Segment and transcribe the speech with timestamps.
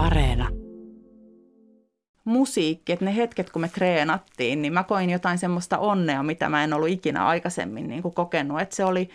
[0.00, 0.48] Areena.
[2.24, 6.64] Musiikki, että ne hetket kun me treenattiin, niin mä koin jotain semmoista onnea, mitä mä
[6.64, 8.60] en ollut ikinä aikaisemmin niin kuin kokenut.
[8.60, 9.10] Että se oli,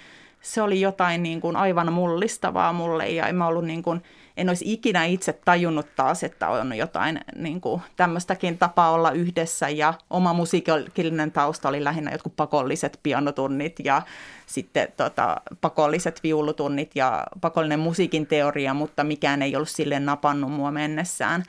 [0.46, 4.04] se oli jotain niin kuin aivan mullistavaa mulle ja en mä ollut niin kuin,
[4.38, 9.70] en olisi ikinä itse tajunnut taas, että on jotain niin kuin tämmöistäkin tapaa olla yhdessä
[9.70, 14.02] ja oma musiikillinen tausta oli lähinnä jotkut pakolliset pianotunnit ja
[14.46, 20.71] sitten tota, pakolliset viulutunnit ja pakollinen musiikin teoria, mutta mikään ei ollut silleen napannut mua
[20.71, 21.43] mennessään.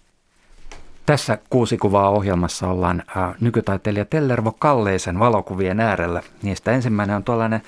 [1.06, 6.22] Tässä kuusi kuvaa ohjelmassa ollaan ä, nykytaiteilija Tellervo Kalleisen valokuvien äärellä.
[6.42, 7.62] Niistä ensimmäinen on tuollainen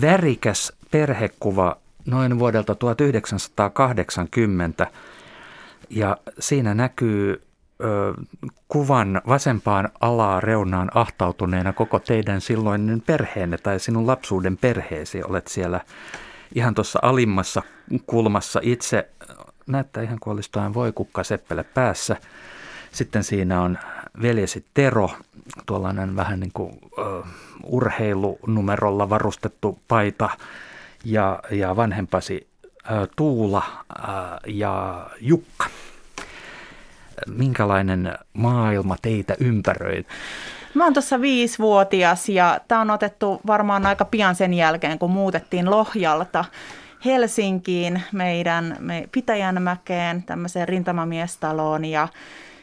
[0.00, 4.86] värikäs perhekuva noin vuodelta 1980
[5.90, 7.42] ja siinä näkyy
[7.80, 8.14] ö,
[8.68, 15.22] kuvan vasempaan alaa reunaan ahtautuneena koko teidän silloinen perheenne tai sinun lapsuuden perheesi.
[15.22, 15.80] Olet siellä
[16.54, 17.62] ihan tuossa alimmassa
[18.06, 19.08] kulmassa itse,
[19.66, 22.16] näyttää ihan kuin olisi voikukka seppele päässä.
[22.96, 23.78] Sitten siinä on
[24.22, 25.10] veljesi Tero,
[25.66, 26.78] tuollainen vähän niin kuin
[27.64, 30.30] urheilunumerolla varustettu paita
[31.04, 32.46] ja, ja vanhempasi
[33.16, 33.62] Tuula
[34.46, 35.66] ja Jukka.
[37.26, 40.04] Minkälainen maailma teitä ympäröi?
[40.74, 45.70] Mä oon tuossa viisivuotias ja tämä on otettu varmaan aika pian sen jälkeen, kun muutettiin
[45.70, 46.44] Lohjalta
[47.04, 52.08] Helsinkiin meidän me Pitäjänmäkeen, tämmöiseen rintamamiestaloon ja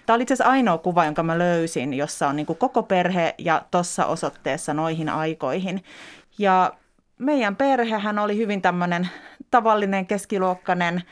[0.06, 3.62] Tämä oli itse asiassa ainoa kuva, jonka mä löysin, jossa on niin koko perhe ja
[3.72, 5.84] tuossa osoitteessa noihin aikoihin.
[6.38, 6.74] Ja
[7.18, 9.10] meidän perhehän oli hyvin tämmöinen
[9.52, 11.04] tavallinen keskiluokkainen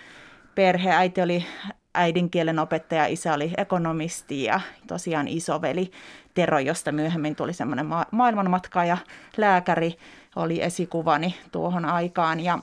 [0.56, 0.92] perhe.
[0.92, 1.46] Äiti oli
[1.94, 5.92] äidinkielen opettaja, isä oli ekonomisti ja tosiaan isoveli
[6.34, 8.98] Tero, josta myöhemmin tuli semmoinen ma- maailmanmatka ja
[9.38, 9.98] lääkäri
[10.36, 12.40] oli esikuvani tuohon aikaan.
[12.40, 12.60] Ja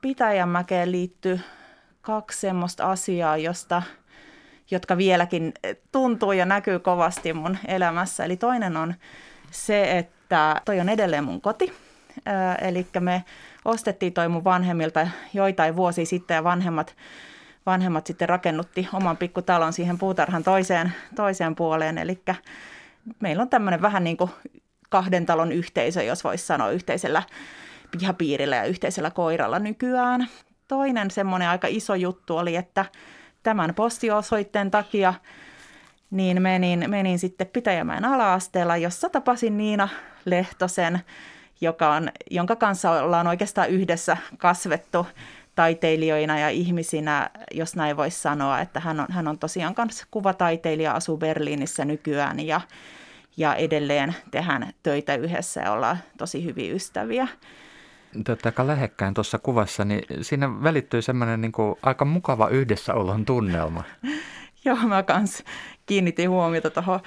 [0.00, 1.40] Pitäjänmäkeen liittyy
[2.00, 3.82] kaksi semmoista asiaa, josta,
[4.70, 5.54] jotka vieläkin
[5.92, 8.24] tuntuu ja näkyy kovasti mun elämässä.
[8.24, 8.94] Eli toinen on
[9.50, 11.72] se, että toi on edelleen mun koti
[12.60, 13.24] Eli me
[13.64, 16.96] ostettiin toi mun vanhemmilta joitain vuosia sitten ja vanhemmat,
[17.66, 21.98] vanhemmat sitten rakennutti oman pikkutalon siihen puutarhan toiseen, toiseen puoleen.
[21.98, 22.22] Eli
[23.20, 24.30] meillä on tämmöinen vähän niin kuin
[24.88, 27.22] kahden talon yhteisö, jos voisi sanoa yhteisellä
[27.90, 30.28] pihapiirillä ja yhteisellä koiralla nykyään.
[30.68, 32.84] Toinen semmoinen aika iso juttu oli, että
[33.48, 35.14] tämän postiosoitteen takia
[36.10, 39.88] niin menin, menin sitten Pitäjämäen ala-asteella, jossa tapasin Niina
[40.24, 41.00] Lehtosen,
[41.60, 45.06] joka on, jonka kanssa ollaan oikeastaan yhdessä kasvettu
[45.54, 50.92] taiteilijoina ja ihmisinä, jos näin voisi sanoa, että hän on, hän on tosiaan kanssa kuvataiteilija,
[50.92, 52.60] asuu Berliinissä nykyään ja,
[53.36, 57.28] ja edelleen tehdään töitä yhdessä ja ollaan tosi hyviä ystäviä.
[58.24, 61.52] Tätä aika lähekkäin tuossa kuvassa, niin siinä välittyy semmoinen niin
[61.82, 63.84] aika mukava yhdessäolon tunnelma.
[64.64, 65.44] Joo, mä kans
[65.86, 67.00] kiinnitin huomiota tuohon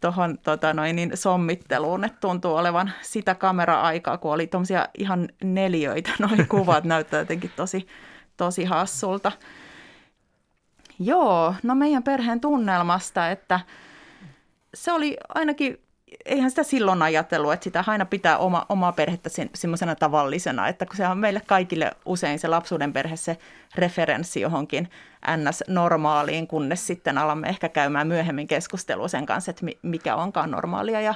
[0.00, 6.10] tuohon tota noin, niin sommitteluun, että tuntuu olevan sitä kamera-aikaa, kun oli tuommoisia ihan neljöitä
[6.28, 7.86] noin kuvat, näyttää jotenkin tosi,
[8.36, 9.32] tosi hassulta.
[10.98, 13.60] Joo, no meidän perheen tunnelmasta, että
[14.74, 15.85] se oli ainakin
[16.24, 20.96] eihän sitä silloin ajatellut, että sitä aina pitää oma, omaa perhettä semmoisena tavallisena, että kun
[20.96, 23.36] se on meille kaikille usein se lapsuuden perhe se
[23.74, 24.88] referenssi johonkin
[25.36, 31.00] NS-normaaliin, kunnes sitten alamme ehkä käymään myöhemmin keskustelua sen kanssa, että mikä onkaan normaalia.
[31.00, 31.14] Ja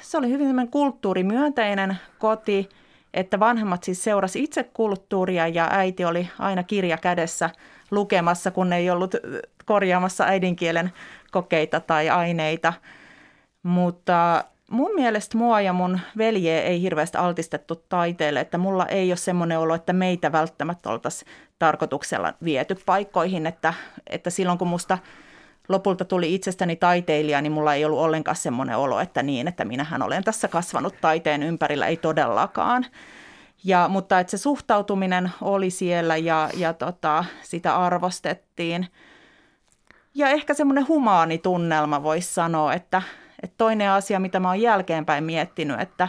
[0.00, 2.68] se oli hyvin kulttuurimyönteinen koti,
[3.14, 7.50] että vanhemmat siis seurasi itse kulttuuria ja äiti oli aina kirja kädessä
[7.90, 9.14] lukemassa, kun ei ollut
[9.64, 10.92] korjaamassa äidinkielen
[11.30, 12.72] kokeita tai aineita–
[13.62, 19.16] mutta mun mielestä mua ja mun veljeä ei hirveästi altistettu taiteelle, että mulla ei ole
[19.16, 23.74] semmoinen olo, että meitä välttämättä oltaisiin tarkoituksella viety paikkoihin, että,
[24.06, 24.98] että silloin kun musta
[25.68, 30.02] lopulta tuli itsestäni taiteilija, niin mulla ei ollut ollenkaan semmoinen olo, että niin, että minähän
[30.02, 32.86] olen tässä kasvanut taiteen ympärillä, ei todellakaan.
[33.64, 38.86] Ja, mutta että se suhtautuminen oli siellä ja, ja tota, sitä arvostettiin.
[40.14, 43.02] Ja ehkä semmoinen humaani tunnelma voisi sanoa, että,
[43.42, 46.08] et toinen asia, mitä mä oon jälkeenpäin miettinyt, että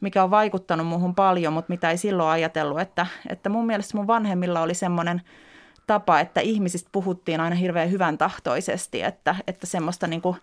[0.00, 4.06] mikä on vaikuttanut muuhun paljon, mutta mitä ei silloin ajatellut, että, että mun mielestä mun
[4.06, 5.22] vanhemmilla oli semmoinen
[5.86, 10.36] tapa, että ihmisistä puhuttiin aina hirveän hyvän tahtoisesti, että, että semmoista niin kuin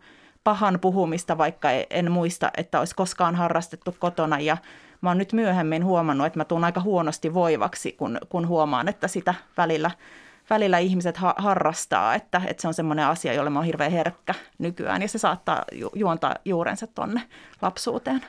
[0.44, 4.40] pahan puhumista, vaikka en muista, että olisi koskaan harrastettu kotona.
[4.40, 4.58] Ja
[5.02, 9.08] mä oon nyt myöhemmin huomannut, että mä tuun aika huonosti voivaksi, kun, kun huomaan, että
[9.08, 9.92] sitä välillä–
[10.50, 14.34] välillä ihmiset ha- harrastaa, että, että se on semmoinen asia, jolle mä oon hirveän herkkä
[14.58, 17.22] nykyään ja se saattaa ju- juontaa juurensa tonne
[17.62, 18.26] lapsuuteen.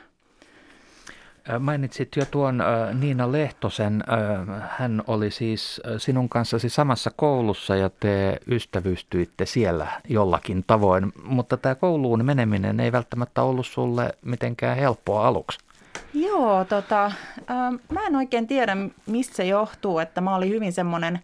[1.59, 2.63] Mainitsit jo tuon
[3.01, 4.05] Niina Lehtosen.
[4.69, 11.75] Hän oli siis sinun kanssasi samassa koulussa ja te ystävystyitte siellä jollakin tavoin, mutta tämä
[11.75, 15.59] kouluun meneminen ei välttämättä ollut sulle mitenkään helppoa aluksi.
[16.15, 17.13] Joo, tota,
[17.93, 18.77] mä en oikein tiedä,
[19.07, 21.21] mistä se johtuu, että mä olin hyvin semmoinen,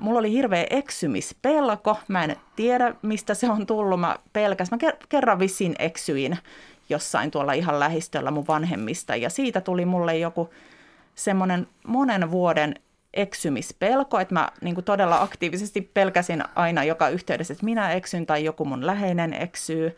[0.00, 5.38] mulla oli hirveä eksymispelko, mä en tiedä, mistä se on tullut, mä pelkäs, mä kerran
[5.38, 6.38] vissiin eksyin
[6.88, 9.16] jossain tuolla ihan lähistöllä mun vanhemmista.
[9.16, 10.50] Ja siitä tuli mulle joku
[11.14, 12.74] semmoinen monen vuoden
[13.14, 18.64] eksymispelko, että mä niin todella aktiivisesti pelkäsin aina joka yhteydessä, että minä eksyn tai joku
[18.64, 19.96] mun läheinen eksyy.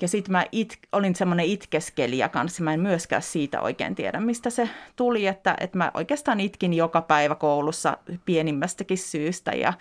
[0.00, 4.50] Ja sitten mä it, olin semmoinen itkeskelijä kanssa, mä en myöskään siitä oikein tiedä, mistä
[4.50, 9.52] se tuli, että, että mä oikeastaan itkin joka päivä koulussa pienimmästäkin syystä.
[9.52, 9.72] Ja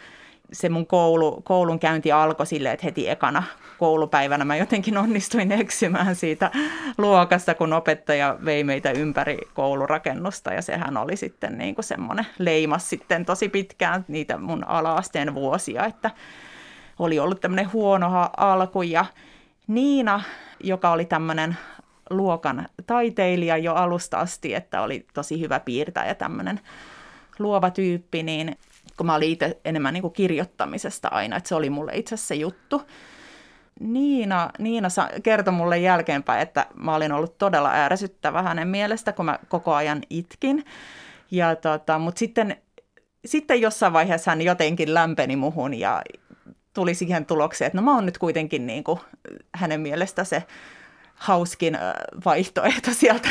[0.53, 3.43] se mun koulu, koulun käynti alkoi silleen, että heti ekana
[3.79, 6.51] koulupäivänä mä jotenkin onnistuin eksymään siitä
[6.97, 10.53] luokasta, kun opettaja vei meitä ympäri koulurakennusta.
[10.53, 15.85] Ja sehän oli sitten niin kuin semmoinen leimas sitten tosi pitkään niitä mun alaasteen vuosia,
[15.85, 16.11] että
[16.99, 18.81] oli ollut tämmöinen huono alku.
[18.81, 19.05] Ja
[19.67, 20.21] Niina,
[20.63, 21.57] joka oli tämmöinen
[22.09, 26.59] luokan taiteilija jo alusta asti, että oli tosi hyvä piirtäjä tämmöinen
[27.39, 28.57] luova tyyppi, niin
[28.97, 32.27] kun mä olin itse enemmän niin kuin kirjoittamisesta aina, että se oli mulle itse asiassa
[32.27, 32.81] se juttu.
[33.79, 34.87] Niina, Niina
[35.23, 40.01] kertoi mulle jälkeenpäin, että mä olin ollut todella ärsyttävä hänen mielestä, kun mä koko ajan
[40.09, 40.65] itkin.
[41.31, 42.57] Ja tota, Mutta sitten,
[43.25, 46.01] sitten jossain vaiheessa hän jotenkin lämpeni muhun ja
[46.77, 48.99] tuli siihen tulokseen, että no mä oon nyt kuitenkin niin kuin
[49.55, 50.43] hänen mielestä se
[51.15, 51.77] hauskin
[52.25, 53.29] vaihtoehto sieltä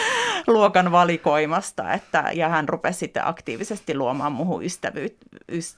[0.46, 5.06] luokan valikoimasta, että, ja hän rupesi sitten aktiivisesti luomaan muuhun ystävy,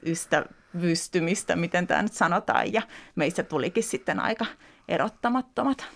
[0.07, 2.83] ystävystymistä, miten tämä nyt sanotaan, ja
[3.15, 4.47] meistä tulikin sitten aika
[4.89, 5.87] erottamattomat.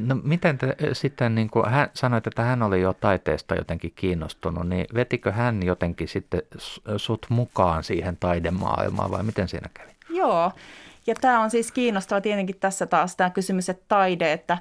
[0.00, 4.68] No miten te sitten, niin kuin hän sanoit, että hän oli jo taiteesta jotenkin kiinnostunut,
[4.68, 6.42] niin vetikö hän jotenkin sitten
[6.96, 9.90] sut mukaan siihen taidemaailmaan vai miten siinä kävi?
[10.08, 10.52] Joo,
[11.06, 14.58] ja tämä on siis kiinnostava tietenkin tässä taas tämä kysymys, että taide, että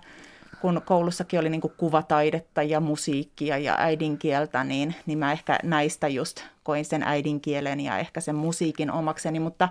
[0.61, 6.43] kun koulussakin oli niin kuvataidetta ja musiikkia ja äidinkieltä, niin, niin mä ehkä näistä just
[6.63, 9.69] koin sen äidinkielen ja ehkä sen musiikin omakseni, mutta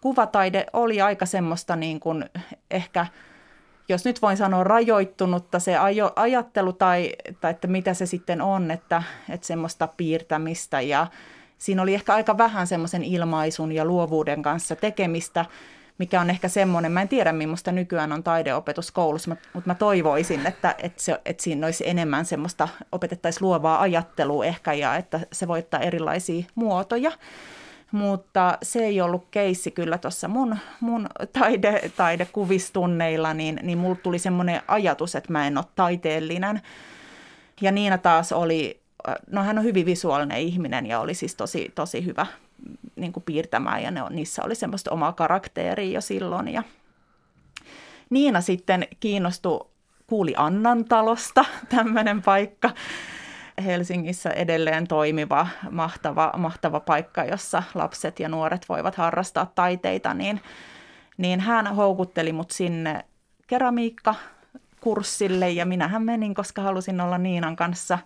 [0.00, 2.24] kuvataide oli aika semmoista niin kuin
[2.70, 3.06] ehkä,
[3.92, 8.70] jos nyt voin sanoa rajoittunutta se ajo, ajattelu tai, tai että mitä se sitten on,
[8.70, 11.06] että, että semmoista piirtämistä ja
[11.58, 15.44] siinä oli ehkä aika vähän semmoisen ilmaisun ja luovuuden kanssa tekemistä–
[16.00, 20.46] mikä on ehkä semmoinen, mä en tiedä millaista nykyään on taideopetus koulussa, mutta mä toivoisin,
[20.46, 25.48] että, että, se, että siinä olisi enemmän semmoista, opetettaisiin luovaa ajattelua ehkä ja että se
[25.48, 27.12] voittaa erilaisia muotoja.
[27.92, 34.18] Mutta se ei ollut keissi kyllä tuossa mun, mun taide, taidekuvistunneilla, niin, niin mulla tuli
[34.18, 36.62] semmoinen ajatus, että mä en ole taiteellinen.
[37.60, 38.80] Ja Niina taas oli,
[39.30, 42.26] no hän on hyvin visuaalinen ihminen ja oli siis tosi, tosi hyvä
[42.96, 46.48] niin kuin piirtämään ja ne niissä oli semmoista omaa karakteria jo silloin.
[46.48, 46.62] Ja
[48.10, 49.66] Niina sitten kiinnostui,
[50.06, 51.44] kuuli Annan talosta
[51.76, 52.70] tämmöinen paikka.
[53.64, 60.40] Helsingissä edelleen toimiva, mahtava, mahtava paikka, jossa lapset ja nuoret voivat harrastaa taiteita, niin,
[61.16, 63.04] niin hän houkutteli mut sinne
[63.46, 67.98] keramiikkakurssille ja minähän menin, koska halusin olla Niinan kanssa.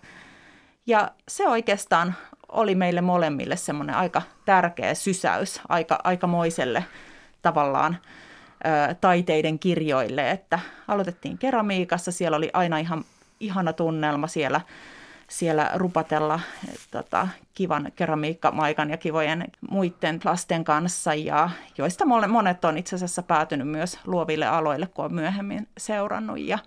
[0.85, 2.15] Ja se oikeastaan
[2.49, 6.85] oli meille molemmille semmoinen aika tärkeä sysäys aika, aikamoiselle
[7.41, 7.97] tavallaan
[8.65, 13.03] ö, taiteiden kirjoille, että aloitettiin keramiikassa, siellä oli aina ihan
[13.39, 14.61] ihana tunnelma siellä,
[15.27, 16.39] siellä rupatella
[16.91, 23.67] tota, kivan keramiikkamaikan ja kivojen muiden lasten kanssa, ja joista monet on itse asiassa päätynyt
[23.67, 26.39] myös luoville aloille, kun on myöhemmin seurannut.
[26.39, 26.59] Ja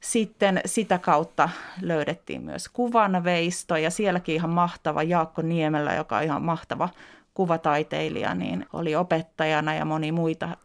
[0.00, 1.48] sitten sitä kautta
[1.80, 6.88] löydettiin myös kuvanveisto ja sielläkin ihan mahtava Jaakko Niemelä, joka on ihan mahtava
[7.34, 10.56] kuvataiteilija, niin oli opettajana ja moni muita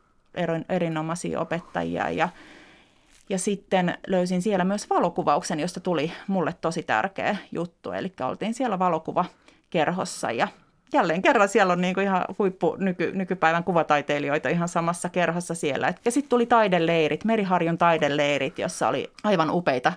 [0.69, 2.09] erinomaisia opettajia.
[2.09, 2.29] Ja,
[3.29, 7.91] ja sitten löysin siellä myös valokuvauksen, josta tuli mulle tosi tärkeä juttu.
[7.91, 10.47] Eli oltiin siellä valokuvakerhossa ja
[10.93, 15.93] jälleen kerran siellä on niin kuin ihan huippu nyky, nykypäivän kuvataiteilijoita ihan samassa kerhossa siellä.
[16.05, 19.93] Ja sitten tuli taideleirit, Meriharjun taideleirit, jossa oli aivan upeita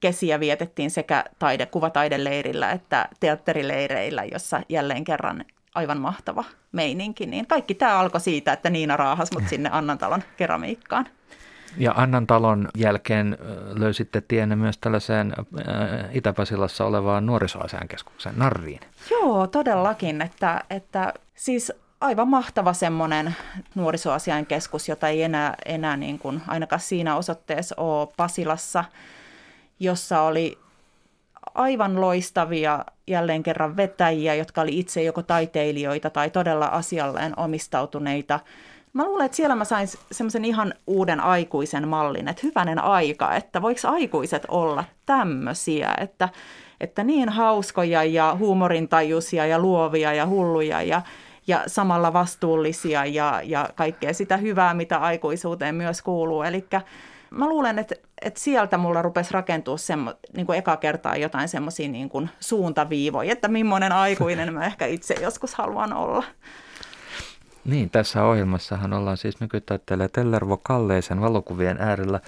[0.00, 7.26] kesiä vietettiin sekä taide, kuvataideleirillä että teatterileireillä, jossa jälleen kerran aivan mahtava meininki.
[7.26, 11.08] Niin kaikki tämä alkoi siitä, että Niina raahas mut sinne Annantalon keramiikkaan.
[11.76, 13.38] Ja Annan talon jälkeen
[13.74, 15.34] löysitte tienne myös tällaiseen
[16.12, 18.80] Itä-Pasilassa olevaan nuorisoasiankeskukseen, Narriin.
[19.10, 20.22] Joo, todellakin.
[20.22, 23.36] Että, että siis aivan mahtava semmoinen
[23.74, 28.84] nuorisoasiain keskus, jota ei enää, enää niin kuin, ainakaan siinä osoitteessa ole Pasilassa,
[29.80, 30.58] jossa oli
[31.54, 38.40] aivan loistavia jälleen kerran vetäjiä, jotka oli itse joko taiteilijoita tai todella asialleen omistautuneita.
[38.92, 43.62] Mä luulen, että siellä mä sain semmoisen ihan uuden aikuisen mallin, että hyvänen aika, että
[43.62, 46.28] voiko aikuiset olla tämmöisiä, että,
[46.80, 51.02] että niin hauskoja ja huumorintajuisia ja luovia ja hulluja ja,
[51.46, 56.42] ja samalla vastuullisia ja, ja kaikkea sitä hyvää, mitä aikuisuuteen myös kuuluu.
[56.42, 56.64] Eli
[57.30, 61.88] mä luulen, että, että sieltä mulla rupesi rakentua semmo, niin kuin eka kertaa jotain semmoisia
[61.88, 66.24] niin suuntaviivoja, että millainen aikuinen mä ehkä itse joskus haluan olla.
[67.64, 72.20] Niin, tässä ohjelmassahan ollaan siis nykytaiteilija Tellervo Kalleisen valokuvien äärellä.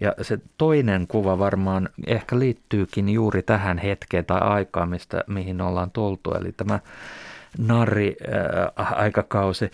[0.00, 5.90] Ja se toinen kuva varmaan ehkä liittyykin juuri tähän hetkeen tai aikaan, mistä, mihin ollaan
[5.90, 6.34] tultu.
[6.34, 6.80] Eli tämä
[7.58, 9.64] narri-aikakausi.
[9.64, 9.70] Äh,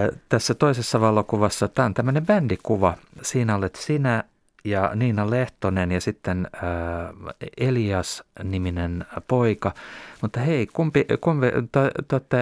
[0.00, 2.94] äh, tässä toisessa valokuvassa, tämä on tämmöinen bändikuva.
[3.22, 4.24] Siinä olet sinä
[4.64, 6.60] ja Niina Lehtonen ja sitten äh,
[7.56, 9.72] Elias-niminen poika.
[10.22, 12.36] Mutta hei, kumpi, kumpi, to, to, to,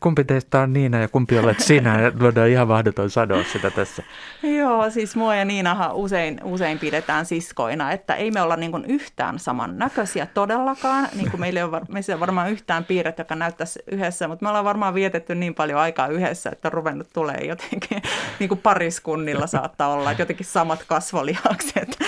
[0.00, 2.12] kumpi teistä on Niina ja kumpi olet sinä?
[2.20, 4.02] Voidaan ihan mahdoton sanoa sitä tässä.
[4.42, 9.38] Joo, siis mua ja Niinahan usein, usein pidetään siskoina, että ei me olla niin yhtään
[9.38, 11.08] samannäköisiä todellakaan.
[11.14, 14.64] Niin kuin meillä ei ole, ei varmaan yhtään piirrettä, joka näyttäisi yhdessä, mutta me ollaan
[14.64, 18.02] varmaan vietetty niin paljon aikaa yhdessä, että on ruvennut tulee jotenkin,
[18.40, 21.98] niin kuin pariskunnilla saattaa olla, että jotenkin samat kasvolihakset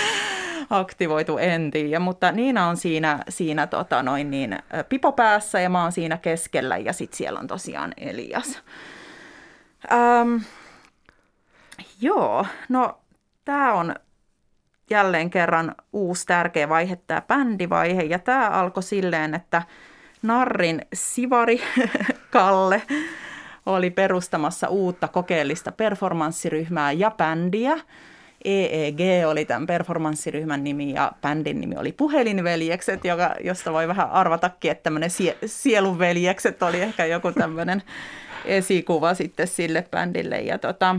[0.70, 4.58] aktivoitu en tiedä, mutta Niina on siinä, siinä tota noin niin,
[4.88, 8.62] pipopäässä ja mä oon siinä keskellä ja sitten siellä on tosiaan Elias.
[9.92, 10.36] Ähm,
[12.00, 12.98] joo, no
[13.44, 13.94] tämä on
[14.90, 18.02] jälleen kerran uusi tärkeä vaihe, tämä bändivaihe.
[18.02, 19.62] Ja tämä alkoi silleen, että
[20.22, 21.62] Narrin Sivari
[22.30, 22.82] Kalle
[23.66, 27.78] oli perustamassa uutta kokeellista performanssiryhmää ja bändiä–
[28.44, 34.70] EEG oli tämän performanssiryhmän nimi ja bändin nimi oli Puhelinveljekset, joka, josta voi vähän arvatakin,
[34.70, 37.82] että tämmöinen sie, Sielunveljekset oli ehkä joku tämmöinen
[38.44, 40.40] esikuva sitten sille bändille.
[40.40, 40.96] Ja, tota,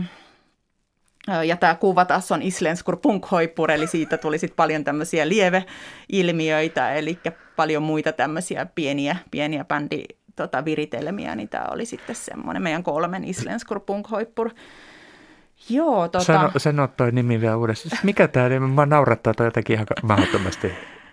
[1.46, 7.18] ja tämä kuva taas on Islenskur Punkhoipur, eli siitä tuli sitten paljon tämmöisiä lieveilmiöitä, eli
[7.56, 10.04] paljon muita tämmöisiä pieniä, pieniä bändi
[10.36, 14.50] tota, viritelmiä, niin tämä oli sitten semmoinen meidän kolmen Islenskur Punkhoipur
[15.68, 16.24] Joo, tota...
[16.24, 17.90] Sano, sano toi nimi vielä uudestaan.
[17.90, 18.68] Siis mikä tämä nimi?
[18.68, 20.72] Mä naurattaa toi jotenkin ihan mahdottomasti.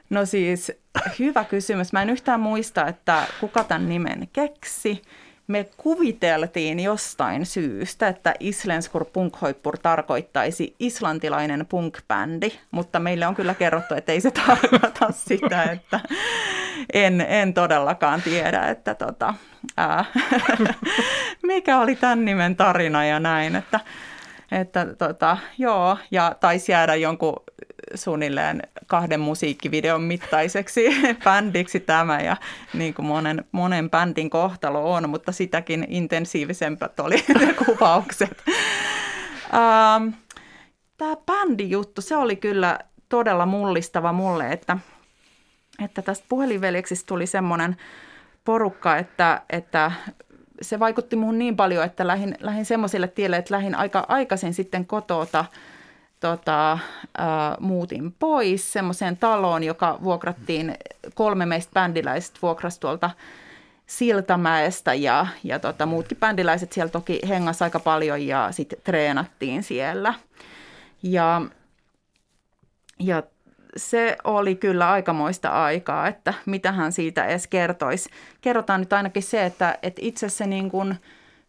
[0.10, 0.72] No siis,
[1.20, 1.94] hyvä kysymys.
[1.94, 5.02] Mä en yhtään muista, että kuka tämän nimen keksi.
[5.48, 13.96] Me kuviteltiin jostain syystä, että Islenskur Punkhoippur tarkoittaisi islantilainen punk-bändi, mutta meille on kyllä kerrottu,
[13.96, 16.00] että ei se tarkoita sitä, että
[16.94, 19.34] en, en todellakaan tiedä, että tota,
[19.78, 20.06] ää,
[21.48, 23.80] mikä oli tämän nimen tarina ja näin, että
[24.62, 27.44] että tota, joo, ja taisi jäädä jonkun
[27.96, 30.86] suunnilleen kahden musiikkivideon mittaiseksi
[31.24, 32.38] bändiksi tämä ja
[32.74, 38.44] niin kuin monen, monen bändin kohtalo on, mutta sitäkin intensiivisempät oli ne kuvaukset.
[39.54, 40.10] Ähm,
[40.98, 44.78] tämä bändijuttu, se oli kyllä todella mullistava mulle, että,
[45.84, 47.78] että tästä puhelinveljeksistä tuli semmoinen
[48.46, 49.92] porukka, että, että
[50.62, 54.86] se vaikutti muuhun niin paljon, että lähin, lähin semmoisille tielle, että lähin aika aikaisin sitten
[54.86, 55.46] kotota
[56.20, 56.80] tota, äh,
[57.60, 60.76] muutin pois semmoiseen taloon, joka vuokrattiin,
[61.14, 63.10] kolme meistä bändiläistä vuokras tuolta
[63.86, 70.14] Siltamäestä ja, ja tota, muutkin bändiläiset siellä toki hengas aika paljon ja sitten treenattiin siellä.
[71.04, 71.42] Ja,
[73.00, 73.24] ja
[73.78, 78.10] se oli kyllä aikamoista aikaa, että mitä hän siitä edes kertoisi.
[78.42, 80.96] Kerrotaan nyt ainakin se, että, että itse se niin kuin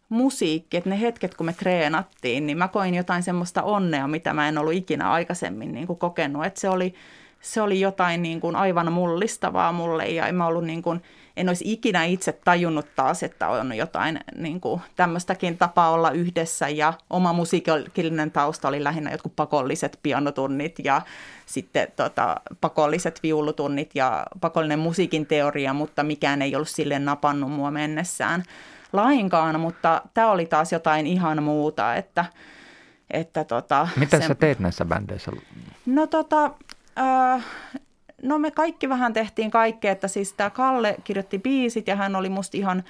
[0.09, 4.47] musiikki, että ne hetket kun me treenattiin, niin mä koin jotain semmoista onnea, mitä mä
[4.47, 6.45] en ollut ikinä aikaisemmin niin kuin kokenut.
[6.45, 6.93] Että se oli,
[7.41, 11.01] se oli jotain niin kuin aivan mullistavaa mulle ja en mä ollut niin kuin–
[11.37, 16.69] en olisi ikinä itse tajunnut taas, että on jotain niin kuin, tämmöistäkin tapaa olla yhdessä
[16.69, 21.01] ja oma musiikillinen tausta oli lähinnä jotkut pakolliset pianotunnit ja
[21.45, 27.71] sitten tota, pakolliset viulutunnit ja pakollinen musiikin teoria, mutta mikään ei ollut sille napannut mua
[27.71, 28.43] mennessään
[28.93, 32.25] lainkaan, mutta tämä oli taas jotain ihan muuta, että
[33.11, 35.31] että tota, Mitä se, sä teet näissä bändeissä?
[35.85, 36.51] No tota,
[36.99, 37.45] äh,
[38.21, 42.29] no me kaikki vähän tehtiin kaikkea, että siis tämä Kalle kirjoitti biisit ja hän oli
[42.29, 42.83] musta ihan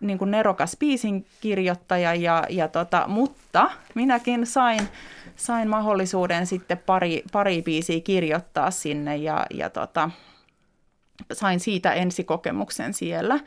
[0.00, 4.88] niin kuin nerokas biisin kirjoittaja, ja, ja tota, mutta minäkin sain,
[5.36, 10.10] sain mahdollisuuden sitten pari, pari biisiä kirjoittaa sinne ja, ja tota,
[11.32, 13.40] sain siitä ensikokemuksen siellä.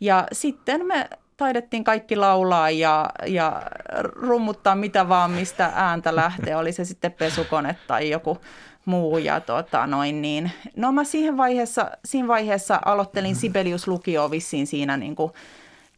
[0.00, 3.62] Ja sitten me taidettiin kaikki laulaa ja, ja
[4.02, 8.38] rummuttaa mitä vaan, mistä ääntä lähtee, oli se sitten pesukone tai joku
[8.84, 9.18] muu.
[9.18, 10.50] Ja tota, noin niin.
[10.76, 15.32] No mä siihen vaiheessa, siinä vaiheessa aloittelin Sibelius lukio vissiin siinä niin kuin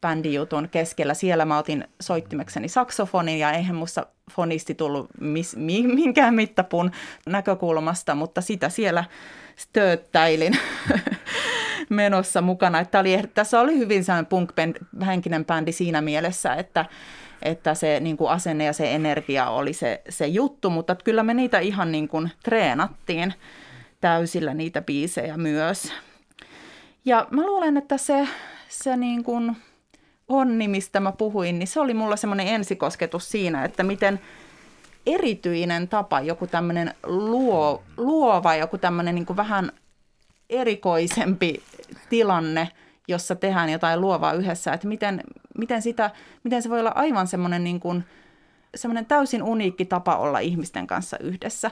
[0.01, 1.15] bändijutun keskellä.
[1.15, 5.57] Siellä mä otin soittimekseni saksofonin ja eihän musta fonisti tullut mis,
[5.95, 6.91] minkään mittapuun
[7.27, 9.05] näkökulmasta, mutta sitä siellä
[9.57, 10.59] stööttäilin
[11.91, 12.81] menossa mukana.
[12.81, 16.85] Että oli, tässä oli hyvin sellainen punk-henkinen bändi siinä mielessä, että,
[17.45, 21.35] että se niin kuin asenne ja se energia oli se, se juttu, mutta kyllä me
[21.35, 23.35] niitä ihan niin kuin treenattiin
[24.01, 25.93] täysillä niitä biisejä myös.
[27.05, 28.29] Ja mä luulen, että se,
[28.69, 29.57] se niin kuin
[30.29, 34.21] onni, mistä mä puhuin, niin se oli mulla semmoinen ensikosketus siinä, että miten
[35.07, 39.73] erityinen tapa, joku tämmöinen luo, luova, joku tämmöinen niin vähän
[40.51, 41.63] erikoisempi
[42.11, 42.69] tilanne,
[43.09, 45.21] jossa tehdään jotain luovaa yhdessä, että miten,
[45.59, 46.11] miten, sitä,
[46.45, 48.05] miten se voi olla aivan semmoinen, niin kuin,
[48.75, 51.71] semmoinen täysin uniikki tapa olla ihmisten kanssa yhdessä.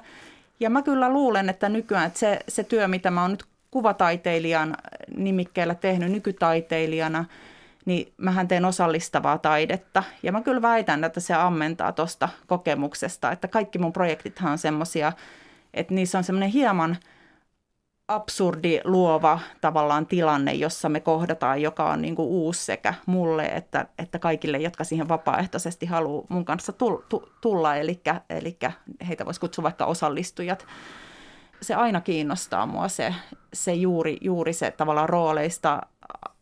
[0.60, 4.76] Ja mä kyllä luulen, että nykyään että se, se työ, mitä mä oon nyt kuvataiteilijan
[5.16, 7.24] nimikkeellä tehnyt nykytaiteilijana,
[7.84, 10.02] niin mähän teen osallistavaa taidetta.
[10.22, 15.12] Ja mä kyllä väitän, että se ammentaa tuosta kokemuksesta, että kaikki mun projektithan on semmoisia,
[15.74, 16.96] että niissä on semmoinen hieman–
[18.08, 23.86] absurdi luova tavallaan tilanne, jossa me kohdataan, joka on niin kuin uusi sekä mulle että,
[23.98, 26.72] että kaikille, jotka siihen vapaaehtoisesti haluaa mun kanssa
[27.40, 28.58] tulla, eli, eli
[29.08, 30.66] heitä voisi kutsua vaikka osallistujat.
[31.62, 33.14] Se aina kiinnostaa mua se,
[33.52, 35.80] se juuri, juuri se tavallaan rooleista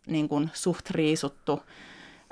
[0.07, 1.62] niin kuin suht riisuttu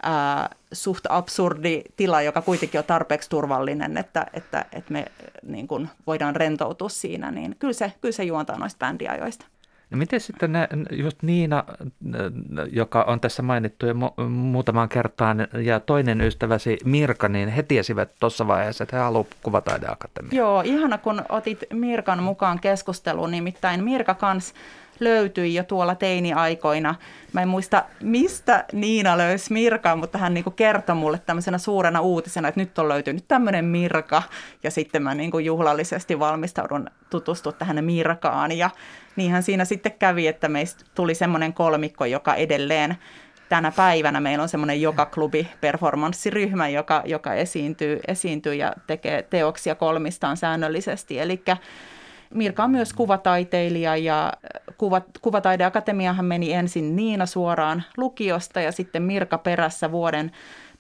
[0.03, 5.05] ää, suht absurdi tila, joka kuitenkin on tarpeeksi turvallinen, että, että, että me
[5.43, 9.47] niin kuin voidaan rentoutua siinä, niin kyllä se, kyllä se juontaa noista bändiajoista.
[9.91, 11.65] No miten sitten ne, just Niina,
[12.73, 18.11] joka on tässä mainittu jo mu- muutamaan kertaan, ja toinen ystäväsi Mirka, niin he tiesivät
[18.21, 20.33] tuossa vaiheessa, että he haluavat kuvataideakatemiaa.
[20.35, 24.55] Joo, ihana kun otit Mirkan mukaan keskusteluun, nimittäin Mirka kans
[25.01, 26.95] löytyi jo tuolla teiniaikoina.
[27.33, 32.49] Mä en muista, mistä Niina löysi Mirkan, mutta hän niinku kertoi mulle tämmöisenä suurena uutisena,
[32.49, 34.23] että nyt on löytynyt tämmöinen Mirka.
[34.63, 38.53] Ja sitten mä niinku juhlallisesti valmistaudun tutustua tähän Mirkaan.
[38.53, 38.71] Ja
[39.17, 42.97] niinhän siinä sitten kävi, että meistä tuli semmoinen kolmikko, joka edelleen
[43.49, 49.75] tänä päivänä meillä on semmoinen joka klubi performanssiryhmä, joka, joka esiintyy, esiintyy ja tekee teoksia
[49.75, 51.19] kolmistaan säännöllisesti.
[51.19, 51.43] Eli
[52.35, 54.33] Mirka on myös kuvataiteilija ja
[54.79, 60.33] kuva, Kuvataideakatemiahan meni ensin Niina suoraan lukiosta ja sitten Mirka perässä vuoden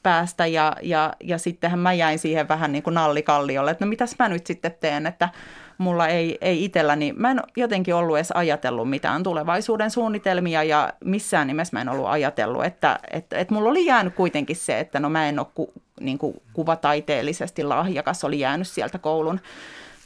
[0.03, 4.17] päästä ja, ja, ja sittenhän mä jäin siihen vähän niin kuin nallikalliolle, että no mitäs
[4.19, 5.29] mä nyt sitten teen, että
[5.79, 11.47] mulla ei, ei itselläni, mä en jotenkin ollut edes ajatellut mitään tulevaisuuden suunnitelmia ja missään
[11.47, 15.11] nimessä mä en ollut ajatellut, että, että, että mulla oli jäänyt kuitenkin se, että no
[15.11, 19.41] mä en ole ku, niin kuin kuvataiteellisesti lahjakas, oli jäänyt sieltä koulun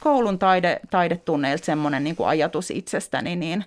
[0.03, 3.65] koulun taide, taidetunneilta semmoinen niin ajatus itsestäni, niin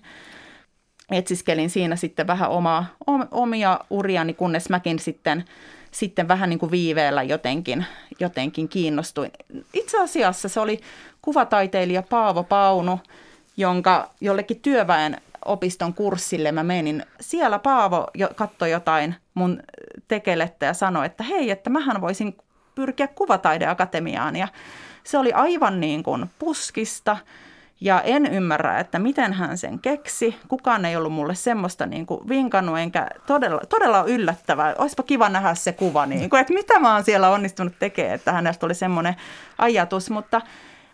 [1.11, 2.87] etsiskelin siinä sitten vähän omaa,
[3.31, 5.45] omia uriani, kunnes mäkin sitten,
[5.91, 7.87] sitten vähän niin kuin viiveellä jotenkin,
[8.21, 9.31] jotenkin kiinnostuin.
[9.73, 10.81] Itse asiassa se oli
[11.23, 13.01] kuvataiteilija Paavo Paunu,
[13.57, 17.03] jonka jollekin työväen opiston kurssille mä menin.
[17.21, 19.63] Siellä Paavo jo, katsoi jotain mun
[20.09, 22.37] tekelettä ja sanoi, että hei, että mähän voisin
[22.75, 24.37] pyrkiä kuvataideakatemiaan.
[24.37, 24.49] Ja
[25.07, 27.17] se oli aivan niin kuin puskista
[27.81, 30.37] ja en ymmärrä, että miten hän sen keksi.
[30.49, 34.75] Kukaan ei ollut mulle semmoista niin kuin vinkannut, enkä todella, todella yllättävää.
[34.79, 38.33] Olisipa kiva nähdä se kuva, niin kuin, että mitä mä oon siellä onnistunut tekemään, että
[38.33, 39.17] hänestä oli semmoinen
[39.59, 40.41] ajatus, mutta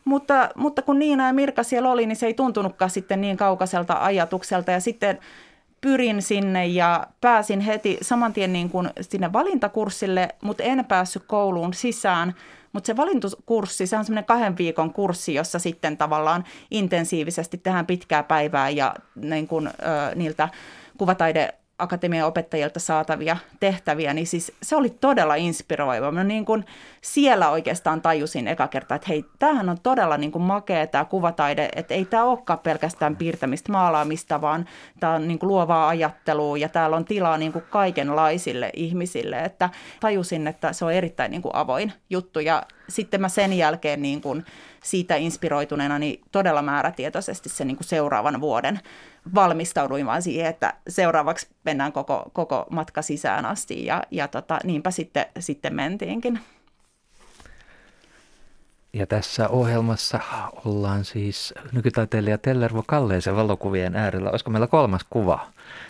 [0.04, 3.96] mutta, mutta kun Niina ja Mirka siellä oli, niin se ei tuntunutkaan sitten niin kaukaiselta
[4.00, 4.70] ajatukselta.
[4.70, 5.18] Ja sitten
[5.80, 11.74] pyrin sinne ja pääsin heti saman tien niin kuin sinne valintakurssille, mutta en päässyt kouluun
[11.74, 12.34] sisään.
[12.72, 18.22] Mutta se valintokurssi, se on semmoinen kahden viikon kurssi, jossa sitten tavallaan intensiivisesti tehdään pitkää
[18.22, 19.70] päivää ja niin kuin, ö,
[20.14, 20.48] niiltä
[20.98, 26.12] kuvataide akatemian opettajilta saatavia tehtäviä, niin siis se oli todella inspiroiva.
[26.12, 26.64] Mä niin kuin
[27.00, 31.68] siellä oikeastaan tajusin eka kertaa, että hei, tämähän on todella niin kuin makea tämä kuvataide,
[31.76, 34.68] että ei tämä olekaan pelkästään piirtämistä, maalaamista, vaan
[35.00, 39.70] tämä on niin kuin luovaa ajattelua ja täällä on tilaa niin kuin kaikenlaisille ihmisille, että
[40.00, 44.20] tajusin, että se on erittäin niin kuin avoin juttu ja sitten mä sen jälkeen niin
[44.20, 44.44] kuin
[44.84, 48.80] siitä inspiroituneena niin todella määrätietoisesti sen niin kuin seuraavan vuoden
[49.34, 54.90] valmistauduin vaan siihen, että seuraavaksi mennään koko, koko matka sisään asti ja, ja tota, niinpä
[54.90, 56.40] sitten, sitten mentiinkin.
[58.92, 60.20] Ja tässä ohjelmassa
[60.64, 64.30] ollaan siis nykytaiteilija Tellervo Kalleisen valokuvien äärellä.
[64.30, 65.46] Olisiko meillä kolmas kuva?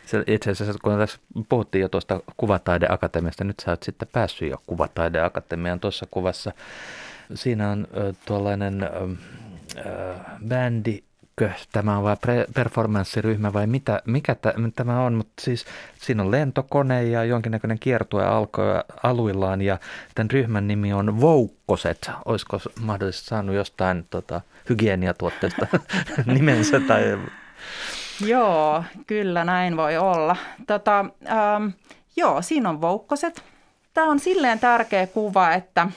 [0.07, 4.63] Se, itse asiassa kun tässä puhuttiin jo tuosta kuvataideakatemiasta, nyt sä oot sitten päässyt jo
[4.67, 6.53] kuvataideakatemiaan tuossa kuvassa.
[7.35, 8.89] Siinä on ö, tuollainen
[10.49, 11.03] bändi,
[11.73, 12.17] tämä on vain
[12.55, 14.37] performanssiryhmä vai mitä, mikä
[14.75, 15.65] tämä on, mutta siis
[16.01, 18.67] siinä on lentokone ja jonkinnäköinen kiertue alkoi
[19.03, 19.79] aluillaan ja
[20.15, 22.11] tämän ryhmän nimi on Voukkoset.
[22.25, 25.67] Olisiko mahdollisesti saanut jostain tota, hygieniatuotteesta
[26.27, 27.19] nimensä tai...
[28.27, 30.37] Joo, kyllä näin voi olla.
[30.67, 31.69] Tota, ähm,
[32.17, 33.43] joo, siinä on Voukkoset.
[33.95, 35.89] Tämä on silleen tärkeä kuva, että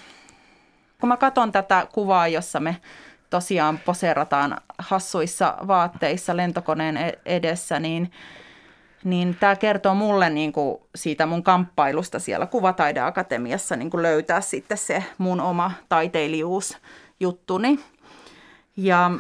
[1.00, 2.76] kun mä katson tätä kuvaa, jossa me
[3.30, 8.12] tosiaan poseerataan hassuissa vaatteissa lentokoneen e- edessä, niin,
[9.04, 14.78] niin tämä kertoo mulle niin kuin siitä mun kamppailusta siellä Kuvataideakatemiassa niin kuin löytää sitten
[14.78, 17.80] se mun oma taiteilijuusjuttuni.
[18.78, 19.12] Ja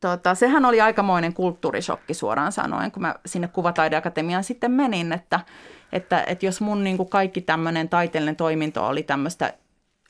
[0.00, 5.40] tota, sehän oli aikamoinen kulttuurishokki suoraan sanoen, kun mä sinne Kuvataideakatemiaan sitten menin, että,
[5.92, 9.54] että, että jos mun niin kuin kaikki tämmöinen taiteellinen toiminto oli tämmöistä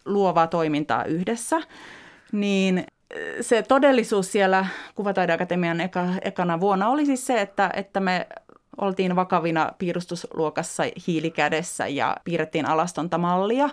[0.05, 1.61] luovaa toimintaa yhdessä,
[2.33, 2.87] niin
[3.41, 8.27] se todellisuus siellä Kuvataideakatemian eka, ekana vuonna oli siis se, että, että me
[8.77, 13.71] oltiin vakavina piirustusluokassa hiilikädessä ja piirrettiin alastonta mallia.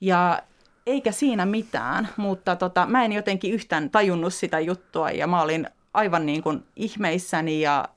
[0.00, 0.42] Ja
[0.86, 5.68] eikä siinä mitään, mutta tota, mä en jotenkin yhtään tajunnut sitä juttua ja mä olin
[5.94, 7.88] aivan niin kuin ihmeissäni ja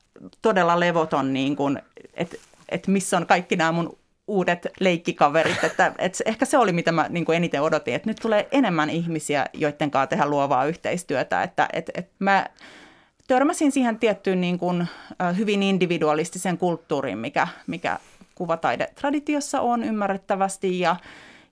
[0.41, 1.81] todella levoton, niin kuin,
[2.13, 2.38] että
[2.69, 5.63] et missä on kaikki nämä mun uudet leikkikaverit.
[5.63, 8.89] Että, että ehkä se oli, mitä mä niin kuin eniten odotin, että nyt tulee enemmän
[8.89, 11.43] ihmisiä, joiden kanssa tehdä luovaa yhteistyötä.
[11.43, 12.45] Että, että, että mä
[13.27, 14.88] törmäsin siihen tiettyyn niin kuin,
[15.38, 17.99] hyvin individualistisen kulttuuriin, mikä, mikä
[18.35, 20.95] kuvataidetraditiossa on ymmärrettävästi ja,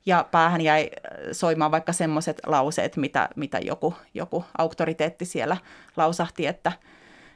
[0.05, 0.89] ja päähän jäi
[1.31, 5.57] soimaan vaikka semmoiset lauseet, mitä, mitä joku, joku auktoriteetti siellä
[5.97, 6.71] lausahti, että–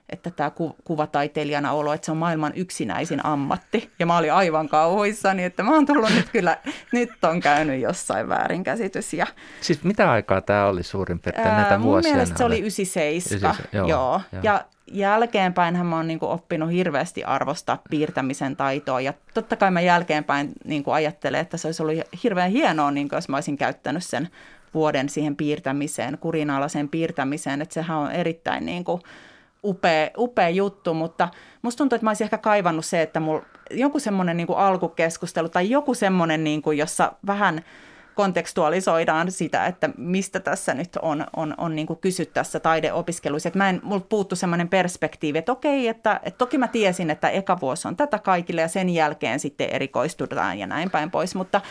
[0.09, 3.91] että tämä ku, kuvataiteilijana olo, että se on maailman yksinäisin ammatti.
[3.99, 6.57] Ja mä olin aivan kauhuissani, että mä oon tullut nyt kyllä,
[6.91, 9.13] nyt on käynyt jossain väärinkäsitys.
[9.13, 9.27] Ja,
[9.61, 12.09] siis mitä aikaa tämä oli suurin piirtein näitä vuosia?
[12.09, 14.21] Mun mielestä se oli 97, 97 joo, joo.
[14.31, 14.41] joo.
[14.43, 19.01] Ja jälkeenpäin mä oon niin kuin oppinut hirveästi arvostaa piirtämisen taitoa.
[19.01, 23.09] Ja totta kai mä jälkeenpäin niin kuin ajattelen, että se olisi ollut hirveän hienoa, niin
[23.09, 24.29] kuin jos mä olisin käyttänyt sen
[24.73, 27.61] vuoden siihen piirtämiseen, kurinalaiseen piirtämiseen.
[27.61, 29.01] Että sehän on erittäin niin kuin,
[29.63, 31.29] upea, upea juttu, mutta
[31.61, 35.69] musta tuntuu, että mä olisin ehkä kaivannut se, että mulla joku semmoinen niin alkukeskustelu tai
[35.69, 37.61] joku semmoinen, niin kuin, jossa vähän
[38.17, 43.49] kontekstualisoidaan sitä, että mistä tässä nyt on, on, on niin kuin kysyt tässä taideopiskeluissa.
[43.49, 47.29] Että mä en, mulla puuttu semmoinen perspektiivi, että okei, että, että toki mä tiesin, että
[47.29, 51.61] eka vuosi on tätä kaikille ja sen jälkeen sitten erikoistutaan ja näin päin pois, mutta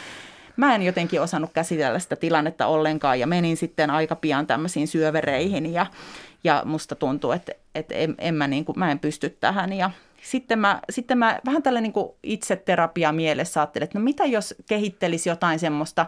[0.57, 5.73] mä en jotenkin osannut käsitellä sitä tilannetta ollenkaan ja menin sitten aika pian tämmöisiin syövereihin
[5.73, 5.87] ja,
[6.47, 9.91] ja musta tuntuu, että, että en, en mä, niin kuin, mä en pysty tähän ja
[10.23, 15.29] sitten mä, sitten mä vähän tällä niin itseterapia mielessä ajattelin, että no mitä jos kehittelisi
[15.29, 16.07] jotain semmoista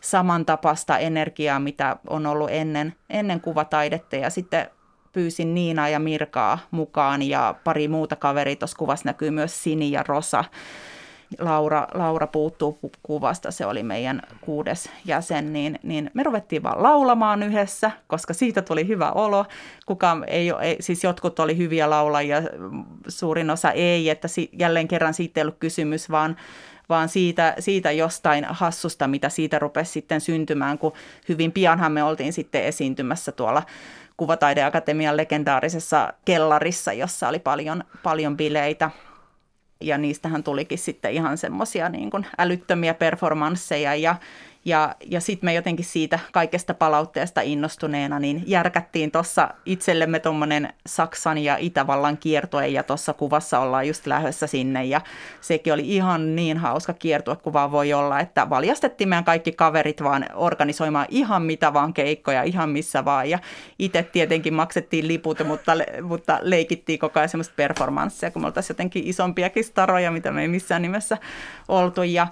[0.00, 4.70] samantapaista energiaa, mitä on ollut ennen, ennen kuvataidetta ja sitten
[5.12, 8.56] pyysin Niina ja Mirkaa mukaan ja pari muuta kaveria.
[8.56, 10.44] Tuossa kuvassa näkyy myös Sini ja Rosa.
[11.38, 17.42] Laura, Laura puuttuu kuvasta, se oli meidän kuudes jäsen, niin, niin me ruvettiin vaan laulamaan
[17.42, 19.44] yhdessä, koska siitä tuli hyvä olo.
[19.86, 22.42] Kukaan ei, ei siis jotkut oli hyviä laulajia,
[23.08, 26.36] suurin osa ei, että si, jälleen kerran siitä ei ollut kysymys, vaan
[26.88, 30.92] vaan siitä, siitä jostain hassusta, mitä siitä rupesi sitten syntymään, kun
[31.28, 33.62] hyvin pianhan me oltiin sitten esiintymässä tuolla
[34.16, 38.90] Kuvataideakatemian legendaarisessa kellarissa, jossa oli paljon, paljon bileitä–
[39.80, 44.16] ja niistähän tulikin sitten ihan semmoisia niin älyttömiä performansseja ja
[44.66, 51.38] ja, ja sitten me jotenkin siitä kaikesta palautteesta innostuneena niin järkättiin tuossa itsellemme tuommoinen Saksan
[51.38, 54.84] ja Itävallan kiertue ja tuossa kuvassa ollaan just lähdössä sinne.
[54.84, 55.00] Ja
[55.40, 60.02] sekin oli ihan niin hauska kiertue kuin vaan voi olla, että valjastettiin meidän kaikki kaverit
[60.02, 63.30] vaan organisoimaan ihan mitä vaan keikkoja, ihan missä vaan.
[63.30, 63.38] Ja
[63.78, 69.06] itse tietenkin maksettiin liput, mutta, mutta leikittiin koko ajan semmoista performanssia, kun me oltaisiin jotenkin
[69.06, 71.18] isompiakin staroja, mitä me ei missään nimessä
[71.68, 72.02] oltu.
[72.02, 72.26] Ja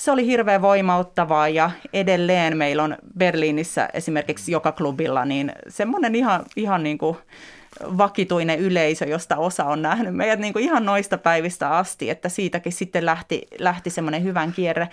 [0.00, 6.44] se oli hirveän voimauttavaa ja edelleen meillä on Berliinissä esimerkiksi joka klubilla niin semmoinen ihan,
[6.56, 7.16] ihan niin kuin
[7.98, 12.72] vakituinen yleisö, josta osa on nähnyt meidät niin kuin ihan noista päivistä asti, että siitäkin
[12.72, 14.88] sitten lähti, lähti semmoinen hyvän kierre.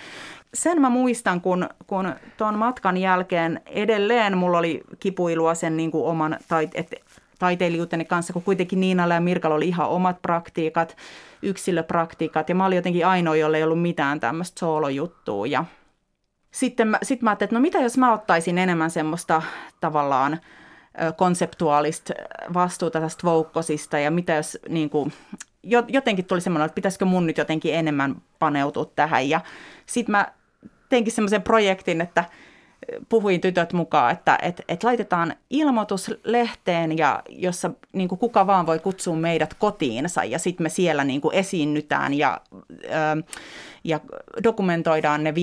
[0.54, 6.06] Sen mä muistan, kun, kun tuon matkan jälkeen edelleen mulla oli kipuilua sen niin kuin
[6.06, 6.96] oman, tai, että
[7.40, 10.98] taiteilijuuteni kanssa, kun kuitenkin Niinalla ja Mirkalla oli ihan omat praktiikat,
[11.42, 15.66] yksilöpraktiikat, ja mä olin jotenkin ainoa, jolla ei ollut mitään tämmöistä soolojuttua, ja
[16.52, 19.42] sitten mä, sit mä ajattelin, että no mitä jos mä ottaisin enemmän semmoista
[19.80, 20.40] tavallaan
[21.16, 22.14] konseptuaalista
[22.54, 24.00] vastuuta tästä voukkosista?
[24.00, 25.14] Ja mitä jos niin kuin,
[25.88, 29.30] jotenkin tuli semmoinen, että pitäisikö mun nyt jotenkin enemmän paneutua tähän.
[29.30, 29.42] Ja
[29.86, 30.28] sitten mä
[30.90, 32.26] teinkin semmoisen projektin, että
[33.10, 38.66] puhuin tytöt mukaan, että et, et laitetaan ilmoitus lehteen, ja jossa niin kuin kuka vaan
[38.66, 42.42] voi kutsua meidät kotiinsa, ja sitten me siellä niin kuin esiinnytään, ja,
[42.84, 43.24] ö,
[43.84, 44.00] ja
[44.44, 45.34] dokumentoidaan ne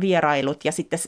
[0.00, 0.98] vierailut, ja sitten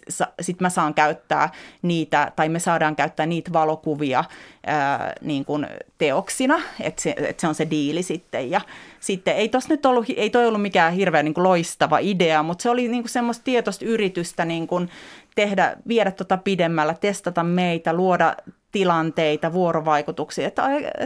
[0.40, 1.49] sit mä saan käyttää
[1.83, 4.25] niitä, tai me saadaan käyttää niitä valokuvia
[4.66, 5.66] ää, niin kuin
[5.99, 8.51] teoksina, että se, et se on se diili sitten.
[8.51, 8.61] Ja
[9.01, 12.62] sitten ei tos nyt ollut, ei toi ollut mikään hirveän niin kuin loistava idea, mutta
[12.62, 14.90] se oli niin kuin semmoista tietoista yritystä niin kuin
[15.37, 18.37] tehdä, viedä tuota pidemmällä, testata meitä, luoda
[18.72, 20.49] tilanteita, vuorovaikutuksia.
[20.49, 20.62] Että,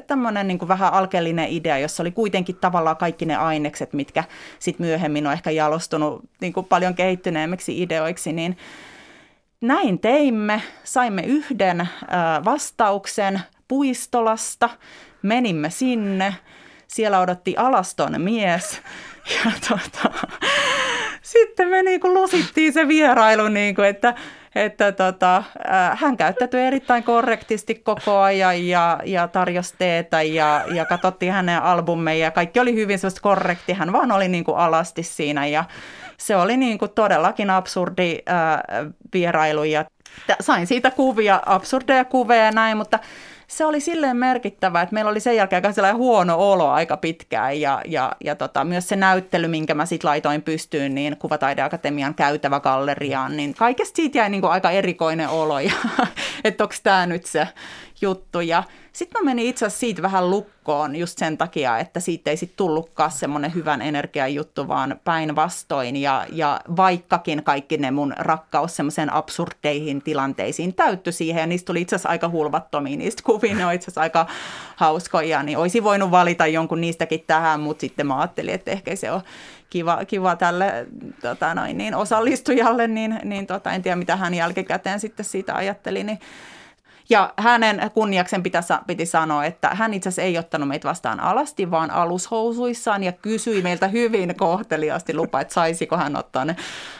[0.06, 4.24] tämmöinen niin vähän alkeellinen idea, jossa oli kuitenkin tavallaan kaikki ne ainekset, mitkä
[4.58, 8.56] sitten myöhemmin on ehkä jalostunut niin kuin paljon kehittyneemmiksi ideoiksi, niin
[9.60, 10.62] näin teimme.
[10.84, 11.88] Saimme yhden
[12.44, 14.70] vastauksen Puistolasta,
[15.22, 16.34] menimme sinne.
[16.86, 18.80] Siellä odotti alaston mies
[19.44, 20.18] ja tuota,
[21.30, 24.14] sitten me niin kuin lusittiin se vierailu, niin kuin, että,
[24.54, 30.84] että tota, äh, hän käyttäytyi erittäin korrektisti koko ajan ja, ja tarjosi teetä ja, ja
[30.84, 33.72] katsottiin hänen albumeja ja kaikki oli hyvin sellaista korrekti.
[33.72, 35.64] Hän vaan oli niin kuin alasti siinä ja
[36.16, 39.84] se oli niin kuin todellakin absurdi äh, vierailu ja
[40.40, 42.98] sain siitä kuvia, absurdeja kuvia ja näin, mutta
[43.50, 47.82] se oli silleen merkittävä, että meillä oli sen jälkeen aika huono olo aika pitkään ja,
[47.86, 53.36] ja, ja tota, myös se näyttely, minkä mä sitten laitoin pystyyn, niin Kuvataideakatemian käytävä galleriaan,
[53.36, 55.72] niin kaikesta siitä jäi niin kuin aika erikoinen olo ja
[56.44, 57.48] että onko tämä nyt se
[58.00, 58.40] juttu.
[58.40, 62.37] Ja sitten mä menin itse asiassa siitä vähän lukkoon just sen takia, että siitä ei
[62.37, 65.96] sitten tullutkaan semmoinen hyvän energian juttu, vaan päinvastoin.
[65.96, 71.81] Ja, ja vaikkakin kaikki ne mun rakkaus semmoiseen absurdeihin tilanteisiin täyttyi siihen, ja niistä tuli
[71.81, 74.26] itse asiassa aika hulvattomia niistä kuvia, ne on itse asiassa aika
[74.76, 79.11] hauskoja, niin olisi voinut valita jonkun niistäkin tähän, mutta sitten mä ajattelin, että ehkä se
[79.11, 79.20] on
[79.70, 80.87] kiva, kiva tälle
[81.22, 86.05] tota noin, niin osallistujalle, niin, niin tota, en tiedä mitä hän jälkikäteen sitten siitä ajatteli,
[86.05, 86.18] niin
[87.11, 91.70] ja hänen kunniaksen piti, piti sanoa, että hän itse asiassa ei ottanut meitä vastaan alasti,
[91.70, 96.57] vaan alushousuissaan ja kysyi meiltä hyvin kohteliaasti lupa, että saisiko hän ottaa ne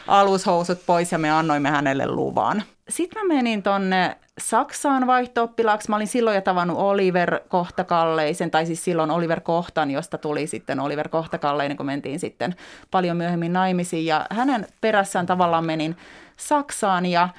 [0.07, 2.63] alushousut pois ja me annoimme hänelle luvan.
[2.89, 5.49] Sitten mä menin tonne Saksaan vaihto
[5.87, 10.79] Mä olin silloin jo tavannut Oliver Kohtakalleisen, tai siis silloin Oliver Kohtan, josta tuli sitten
[10.79, 12.55] Oliver Kohtakalleinen, kun mentiin sitten
[12.91, 14.05] paljon myöhemmin naimisiin.
[14.05, 15.97] Ja hänen perässään tavallaan menin
[16.37, 17.29] Saksaan ja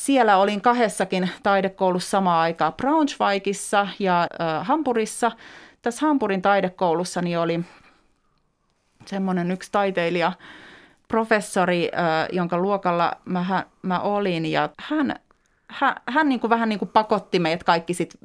[0.00, 2.72] siellä olin kahdessakin taidekoulussa samaan aikaan.
[2.72, 5.32] Braunschweigissa ja äh, Hampurissa.
[5.82, 7.60] Tässä Hampurin taidekoulussa niin oli
[9.06, 10.32] semmoinen yksi taiteilija,
[11.08, 14.46] professori, äh, jonka luokalla mä, mä olin.
[14.46, 15.14] Ja hän,
[15.68, 18.18] hän, hän niin kuin vähän niin kuin pakotti meidät kaikki sit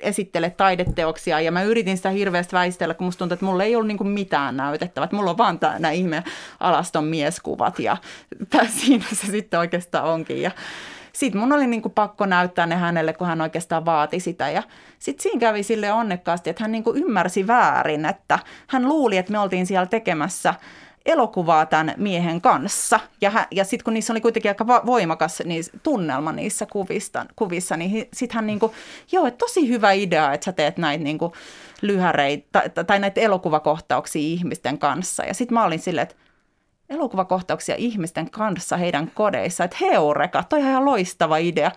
[0.00, 1.40] esittele taideteoksia.
[1.40, 4.56] Ja mä yritin sitä hirveästi väistellä, kun musta tuntui, että mulla ei ollut niin mitään
[4.56, 6.24] näytettävää, mulla on vaan nämä ihme
[6.60, 7.96] alaston mieskuvat ja
[8.80, 10.42] siinä se sitten oikeastaan onkin.
[10.42, 10.50] Ja
[11.16, 14.50] sitten mun oli niin kuin pakko näyttää ne hänelle, kun hän oikeastaan vaati sitä.
[14.50, 14.62] Ja
[14.98, 19.32] sitten siinä kävi sille onnekkaasti, että hän niin kuin ymmärsi väärin, että hän luuli, että
[19.32, 20.54] me oltiin siellä tekemässä
[21.06, 23.00] elokuvaa tämän miehen kanssa.
[23.20, 28.08] Ja, ja sitten kun niissä oli kuitenkin aika voimakas niin, tunnelma niissä kuvista, kuvissa, niin
[28.12, 28.72] sitten hän niin kuin,
[29.12, 31.32] joo, että tosi hyvä idea, että sä teet näitä niin kuin
[31.82, 35.24] lyhäreitä tai, tai näitä elokuvakohtauksia ihmisten kanssa.
[35.24, 36.25] Ja sitten mä olin silleen, että
[36.90, 39.64] elokuvakohtauksia ihmisten kanssa heidän kodeissa.
[39.64, 41.70] Että heureka, toi on ihan loistava idea.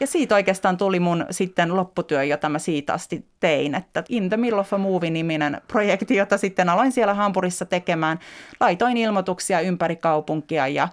[0.00, 4.36] Ja siitä oikeastaan tuli mun sitten lopputyö, jota mä siitä asti tein, että In the
[4.36, 8.18] Middle of a Movie-niminen projekti, jota sitten aloin siellä Hampurissa tekemään.
[8.60, 10.88] Laitoin ilmoituksia ympäri kaupunkia ja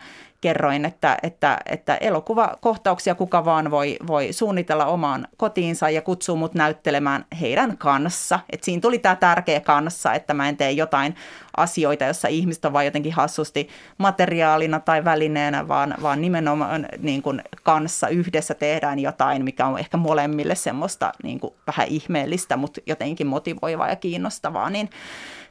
[0.45, 6.53] kerroin, että, että, että elokuvakohtauksia kuka vaan voi, voi suunnitella omaan kotiinsa ja kutsuu mut
[6.53, 8.39] näyttelemään heidän kanssa.
[8.49, 11.15] Et siinä tuli tämä tärkeä kanssa, että mä en tee jotain
[11.57, 17.41] asioita, jossa ihmiset on vain jotenkin hassusti materiaalina tai välineenä, vaan, vaan nimenomaan niin kuin
[17.63, 23.27] kanssa yhdessä tehdään jotain, mikä on ehkä molemmille semmoista niin kuin vähän ihmeellistä, mutta jotenkin
[23.27, 24.69] motivoivaa ja kiinnostavaa.
[24.69, 24.89] Niin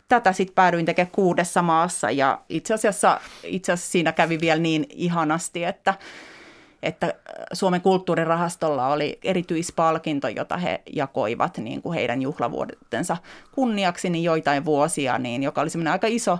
[0.08, 4.86] tätä sitten päädyin tekemään kuudessa maassa ja itse asiassa, itse asiassa siinä kävi vielä niin
[4.90, 5.94] ihanasti, että
[6.82, 7.14] että
[7.52, 13.16] Suomen kulttuurirahastolla oli erityispalkinto, jota he jakoivat niin kuin heidän juhlavuotensa
[13.52, 16.38] kunniaksi niin joitain vuosia, niin, joka oli semmoinen aika iso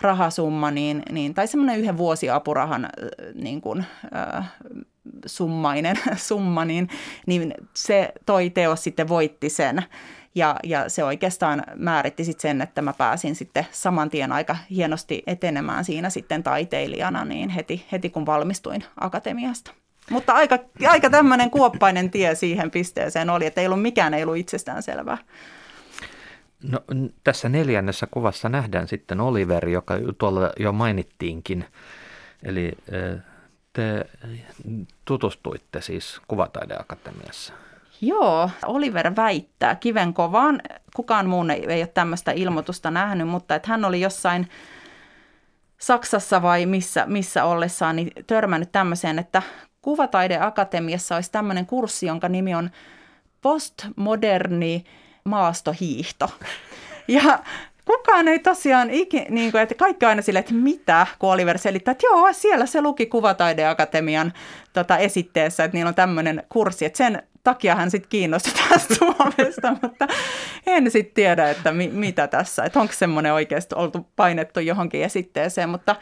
[0.00, 2.88] rahasumma, niin, niin, tai semmoinen yhden vuosiapurahan
[3.34, 3.84] niin kuin,
[4.36, 4.52] äh,
[5.26, 6.88] summainen summa, niin,
[7.26, 9.84] niin se toi teos sitten voitti sen.
[10.34, 15.22] Ja, ja se oikeastaan määritti sitten sen, että mä pääsin sitten saman tien aika hienosti
[15.26, 19.70] etenemään siinä sitten taiteilijana niin heti, heti kun valmistuin akatemiasta.
[20.10, 24.36] Mutta aika, aika tämmöinen kuoppainen tie siihen pisteeseen oli, että ei ollut mikään ei ollut
[24.36, 25.18] itsestään selvää.
[26.62, 26.80] No,
[27.24, 31.64] tässä neljännessä kuvassa nähdään sitten Oliver, joka tuolla jo mainittiinkin.
[32.42, 32.72] Eli
[33.72, 34.04] te
[35.04, 37.52] tutustuitte siis Kuvataideakatemiassa.
[38.00, 40.60] Joo, Oliver väittää kiven kovaan.
[40.96, 44.48] Kukaan muu ei, ei ole tämmöistä ilmoitusta nähnyt, mutta että hän oli jossain
[45.78, 49.42] Saksassa vai missä, missä ollessaan niin törmännyt tämmöiseen, että
[49.82, 52.70] Kuvataideakatemiassa olisi tämmöinen kurssi, jonka nimi on
[53.42, 54.84] postmoderni
[55.24, 56.30] maastohiihto.
[57.10, 57.38] Ja
[57.84, 61.92] kukaan ei tosiaan, iki, niin kuin, että kaikki aina silleen, että mitä, kun Oliver selittää,
[61.92, 64.32] että joo, siellä se luki Kuvataideakatemian
[64.72, 68.30] tota, esitteessä, että niillä on tämmöinen kurssi, että sen takia hän sitten
[68.68, 70.06] tästä Suomesta, mutta
[70.66, 75.68] en sitten tiedä, että mi, mitä tässä, että onko semmoinen oikeasti oltu painettu johonkin esitteeseen,
[75.68, 75.96] mutta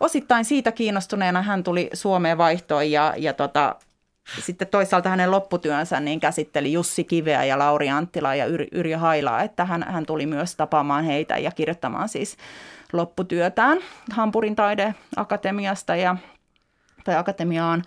[0.00, 3.76] osittain siitä kiinnostuneena hän tuli Suomeen vaihtoon ja, ja tota,
[4.40, 9.42] sitten toisaalta hänen lopputyönsä niin käsitteli Jussi Kiveä ja Lauri Anttilaa ja Yr- Yrjö Hailaa,
[9.42, 12.36] että hän, hän tuli myös tapaamaan heitä ja kirjoittamaan siis
[12.92, 13.78] lopputyötään
[14.12, 16.16] Hampurin taideakatemiasta ja,
[17.04, 17.82] tai akatemiaan.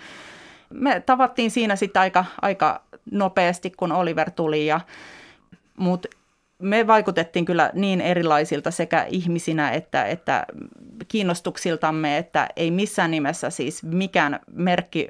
[0.69, 4.79] Me tavattiin siinä sitten aika, aika nopeasti, kun Oliver tuli, ja,
[5.77, 6.07] mutta
[6.59, 10.45] me vaikutettiin kyllä niin erilaisilta sekä ihmisinä että, että
[11.07, 15.07] kiinnostuksiltamme, että ei missään nimessä siis mikään merkki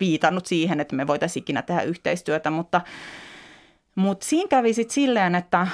[0.00, 2.80] viitannut siihen, että me voitaisiin ikinä tehdä yhteistyötä, mutta,
[3.94, 5.66] mutta siinä kävi sitten silleen, että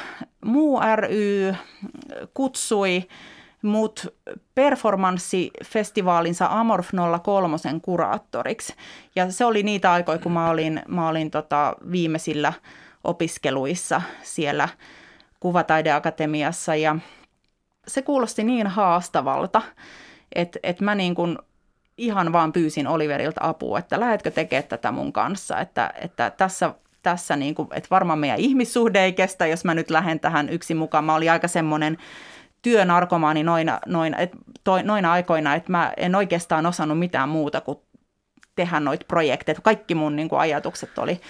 [0.45, 1.55] muu ry
[2.35, 3.09] kutsui
[3.63, 4.15] mut
[4.55, 6.91] performanssifestivaalinsa Amorf
[7.23, 8.75] 03 kuraattoriksi.
[9.17, 12.53] Ja se oli niitä aikoja, kun mä olin, mä olin tota viimeisillä
[13.05, 14.69] opiskeluissa siellä
[15.41, 16.97] Kuvataideakatemiassa ja
[17.87, 19.63] se kuulosti niin haastavalta,
[20.35, 21.39] että, että mä niin kuin
[21.97, 27.37] ihan vaan pyysin Oliverilta apua, että lähetkö tekemään tätä mun kanssa, että, että tässä, tässä
[27.37, 31.05] niin kuin, että varmaan meidän ihmissuhde ei kestä, jos mä nyt lähden tähän yksin mukaan.
[31.05, 31.99] Mä olin aika semmoinen
[32.69, 34.31] työnarkomaani noina, noina, et,
[34.65, 37.79] toi, noina aikoina, että mä en oikeastaan osannut mitään muuta kuin
[38.57, 39.61] tehdä noita projekteja.
[39.63, 41.21] Kaikki mun niin kuin, ajatukset oli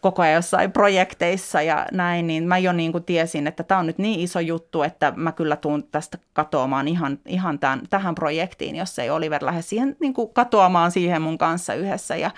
[0.00, 3.86] koko ajan jossain projekteissa ja näin, niin mä jo niin kuin tiesin, että tämä on
[3.86, 8.76] nyt niin iso juttu, että mä kyllä tuun tästä katoamaan ihan, ihan tämän, tähän projektiin,
[8.76, 12.16] jos ei Oliver lähde siihen niin kuin katoamaan siihen mun kanssa yhdessä.
[12.16, 12.30] Ja,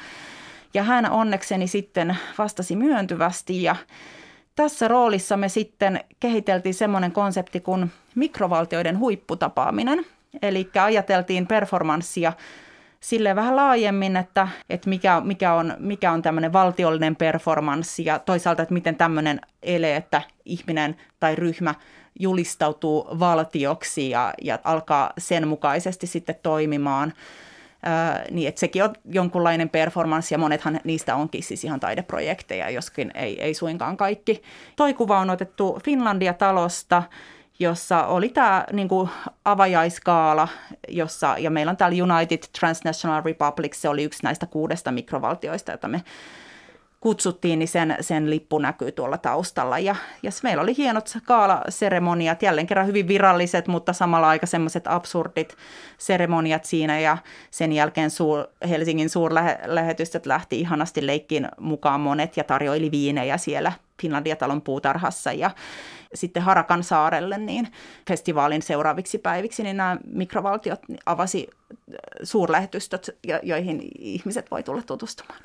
[0.75, 3.77] ja hän onnekseni sitten vastasi myöntyvästi ja
[4.57, 10.07] tässä roolissa me sitten kehiteltiin semmoinen konsepti kuin mikrovaltioiden huipputapaaminen.
[10.43, 12.33] Eli ajateltiin performanssia
[13.01, 18.63] sille vähän laajemmin, että, että mikä, mikä on, mikä on tämmöinen valtiollinen performanssi ja toisaalta,
[18.63, 21.75] että miten tämmöinen ele, että ihminen tai ryhmä
[22.21, 27.13] julistautuu valtioksi ja, ja alkaa sen mukaisesti sitten toimimaan.
[28.31, 33.43] Niin että sekin on jonkunlainen performanssi ja monethan niistä onkin siis ihan taideprojekteja, joskin ei,
[33.43, 34.43] ei suinkaan kaikki.
[34.77, 37.03] Toi kuva on otettu Finlandia-talosta
[37.59, 38.89] jossa oli tämä niin
[39.45, 40.49] avajaiskaala,
[40.89, 45.89] jossa, ja meillä on täällä United Transnational Republic, se oli yksi näistä kuudesta mikrovaltioista, jota
[45.89, 46.03] me
[47.07, 49.79] kutsuttiin, niin sen, sen lippu näkyy tuolla taustalla.
[49.79, 55.57] Ja, ja meillä oli hienot kaalaseremoniat, jälleen kerran hyvin viralliset, mutta samalla aika semmoiset absurdit
[55.99, 57.01] seremoniat siinä.
[57.01, 57.19] Ja
[57.51, 64.63] sen jälkeen suur, Helsingin suurlähetystöt lähti ihanasti leikkiin mukaan monet ja tarjoili viinejä siellä Finlandia-talon
[64.63, 65.33] puutarhassa.
[65.33, 65.51] Ja,
[66.15, 67.69] sitten Harakan saarelle niin
[68.09, 71.77] festivaalin seuraaviksi päiviksi, niin nämä mikrovaltiot avasi äh,
[72.23, 73.11] suurlähetystöt,
[73.43, 75.41] joihin ihmiset voi tulla tutustumaan.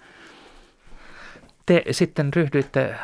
[1.66, 3.00] Te sitten ryhdyitte äh,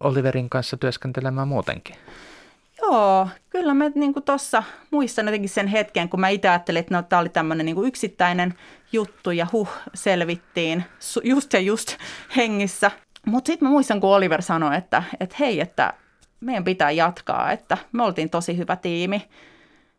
[0.00, 1.96] Oliverin kanssa työskentelemään muutenkin.
[2.82, 7.02] Joo, kyllä mä niin tuossa muistan jotenkin sen hetken, kun mä itse ajattelin, että no,
[7.02, 8.54] tämä oli tämmöinen niin yksittäinen
[8.92, 10.84] juttu ja huh, selvittiin
[11.24, 11.96] just ja just
[12.36, 12.90] hengissä.
[13.26, 15.94] Mutta sitten mä muistan, kun Oliver sanoi, että, että hei, että
[16.40, 19.18] meidän pitää jatkaa, että me oltiin tosi hyvä tiimi.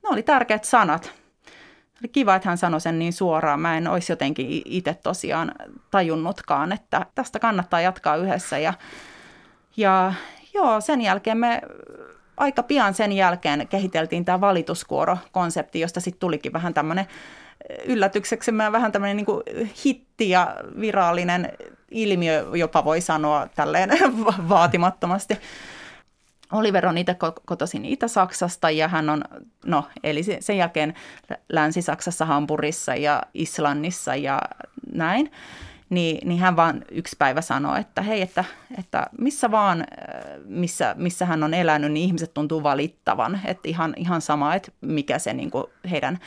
[0.04, 1.22] Ne oli tärkeät sanat.
[2.11, 3.59] Kiva, että hän sanoi sen niin suoraan.
[3.59, 5.51] Mä en olisi jotenkin itse tosiaan
[5.91, 8.57] tajunnutkaan, että tästä kannattaa jatkaa yhdessä.
[8.57, 8.73] Ja,
[9.77, 10.13] ja
[10.53, 11.61] joo, sen jälkeen me
[12.37, 17.07] aika pian sen jälkeen kehiteltiin tämä valituskuoro-konsepti, josta sitten tulikin vähän tämmöinen
[17.85, 21.51] yllätykseksemme vähän tämmöinen niin hitti ja virallinen
[21.91, 23.89] ilmiö, jopa voi sanoa tälleen
[24.49, 25.38] vaatimattomasti.
[26.54, 29.24] Oliver on itse kotoisin Itä-Saksasta ja hän on,
[29.66, 30.93] no eli sen jälkeen
[31.49, 34.41] Länsi-Saksassa, Hampurissa ja Islannissa ja
[34.93, 35.32] näin.
[35.89, 38.45] niin, niin hän vaan yksi päivä sanoi, että hei, että,
[38.78, 39.86] että missä vaan,
[40.45, 43.39] missä, missä hän on elänyt, niin ihmiset tuntuu valittavan.
[43.45, 46.20] Että ihan, ihan sama, että mikä se niin kuin heidän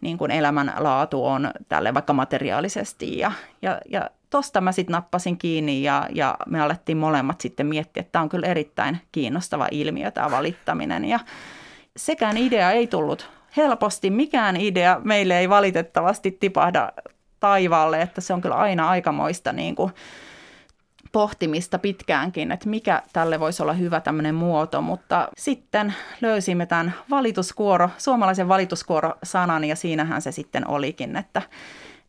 [0.00, 3.18] niin kuin elämänlaatu on tälle vaikka materiaalisesti.
[3.18, 3.32] Ja,
[3.62, 8.12] ja, ja tosta mä sitten nappasin kiinni ja, ja me alettiin molemmat sitten miettiä, että
[8.12, 11.04] tämä on kyllä erittäin kiinnostava ilmiö tämä valittaminen.
[11.04, 11.20] Ja
[11.96, 16.92] sekään idea ei tullut helposti, mikään idea meille ei valitettavasti tipahda
[17.40, 19.92] taivaalle, että se on kyllä aina aikamoista niin kuin
[21.12, 27.90] pohtimista pitkäänkin, että mikä tälle voisi olla hyvä tämmöinen muoto, mutta sitten löysimme tämän valituskuoro,
[27.98, 31.42] suomalaisen valituskuoro-sanan ja siinähän se sitten olikin, että,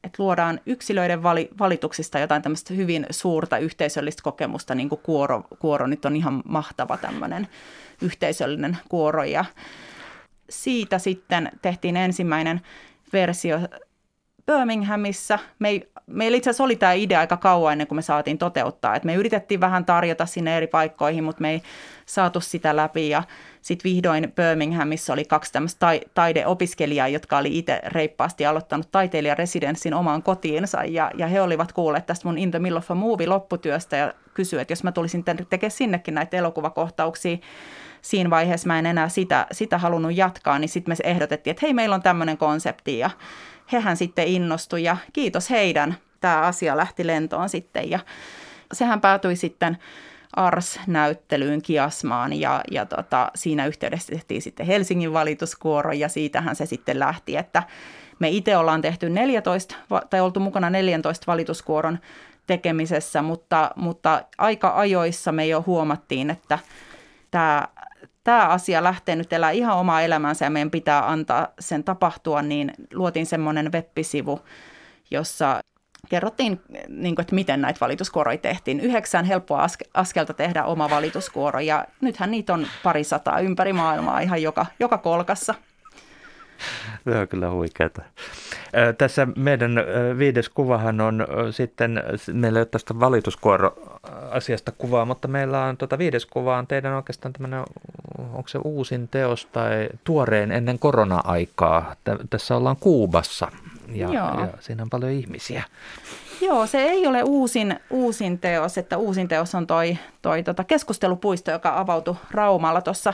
[0.04, 5.88] että luodaan yksilöiden vali, valituksista jotain tämmöistä hyvin suurta yhteisöllistä kokemusta, niin kuin kuoro, kuoro
[5.88, 7.48] nyt on ihan mahtava tämmöinen
[8.02, 9.46] yhteisöllinen kuoro ja
[10.50, 12.62] siitä sitten tehtiin ensimmäinen
[13.14, 13.60] versio
[14.46, 15.40] Birminghamissa.
[15.60, 18.96] Me ei, meillä itse asiassa oli tämä idea aika kauan ennen kuin me saatiin toteuttaa.
[18.96, 21.62] Et me yritettiin vähän tarjota sinne eri paikkoihin, mutta me ei
[22.06, 23.10] saatu sitä läpi.
[23.10, 23.24] Ja
[23.62, 30.24] sitten vihdoin Birminghamissa oli kaksi tämmöistä ta- taideopiskelijaa, jotka oli itse reippaasti aloittanut taiteilijaresidenssin omaan
[30.24, 30.84] kotiinsa.
[30.84, 34.14] Ja, ja he olivat kuulleet tästä mun In the Middle of a Movie lopputyöstä ja
[34.34, 37.38] kysyivät, että jos mä tulisin tekemään sinnekin näitä elokuvakohtauksia,
[38.02, 41.74] siinä vaiheessa mä en enää sitä, sitä halunnut jatkaa, niin sitten me ehdotettiin, että hei,
[41.74, 43.00] meillä on tämmöinen konsepti.
[43.00, 43.10] Ja
[43.72, 48.00] hehän sitten innostui ja kiitos heidän, tämä asia lähti lentoon sitten ja
[48.74, 49.78] sehän päätyi sitten
[50.36, 57.00] ARS-näyttelyyn Kiasmaan ja, ja tota, siinä yhteydessä tehtiin sitten Helsingin valituskuoro ja siitähän se sitten
[57.00, 57.64] lähti, että
[58.20, 59.76] me itse ollaan tehty 14
[60.10, 62.00] tai oltu mukana 14 valituskuoron
[62.48, 66.60] tekemisessä, mutta, mutta aika ajoissa me jo huomattiin, että
[67.32, 67.68] tämä
[68.24, 72.74] tämä asia lähtee nyt elää ihan omaa elämänsä ja meidän pitää antaa sen tapahtua, niin
[72.94, 74.40] luotiin semmoinen web-sivu,
[75.12, 75.60] jossa
[76.12, 78.80] kerrottiin, niin kuin, että miten näitä valituskuoroja tehtiin.
[78.80, 84.42] Yhdeksän helppoa askelta tehdä oma valituskuoro ja nythän niitä on pari sataa ympäri maailmaa ihan
[84.42, 85.56] joka, joka kolkassa.
[87.04, 87.90] Se on kyllä huikeaa.
[88.98, 89.76] Tässä meidän
[90.18, 92.04] viides kuvahan on sitten,
[92.34, 97.34] meillä ei ole tästä valituskuoro-asiasta kuvaa, mutta meillä on tuota viides kuva on teidän oikeastaan
[97.34, 97.64] tämmöinen,
[98.18, 101.96] onko se uusin teos tai tuoreen ennen korona-aikaa.
[102.30, 103.52] Tässä ollaan Kuubassa
[103.96, 105.64] ja, ja siinä on paljon ihmisiä.
[106.42, 111.52] Joo, se ei ole uusin, uusin teos, että uusin teos on toi, toi tota keskustelupuisto,
[111.52, 113.14] joka avautui Raumalla tuossa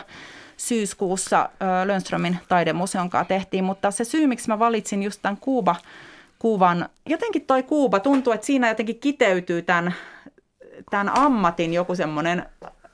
[0.58, 1.50] syyskuussa
[1.86, 5.76] Lönströmin taidemuseon kanssa tehtiin, mutta se syy, miksi mä valitsin just tämän Kuuba,
[6.40, 9.94] kuvan, jotenkin toi Kuuba tuntuu, että siinä jotenkin kiteytyy tämän,
[10.92, 12.46] tämän ammatin joku semmoinen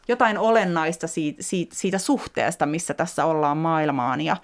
[0.08, 4.38] jotain olennaista siitä, siitä, siitä suhteesta, missä tässä ollaan maailmaan ja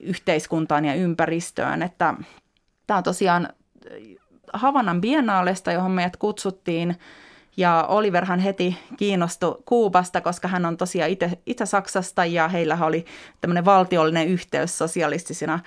[0.00, 1.82] yhteiskuntaan ja ympäristöön.
[1.82, 2.14] Että
[2.86, 3.48] tämä on tosiaan
[4.52, 6.96] Havanan biennaalesta, johon meidät kutsuttiin
[7.56, 11.10] ja Oliverhan heti kiinnostui Kuubasta, koska hän on tosiaan
[11.46, 13.04] itse Saksasta ja heillä oli
[13.40, 15.58] tämmöinen valtiollinen yhteys sosialistisina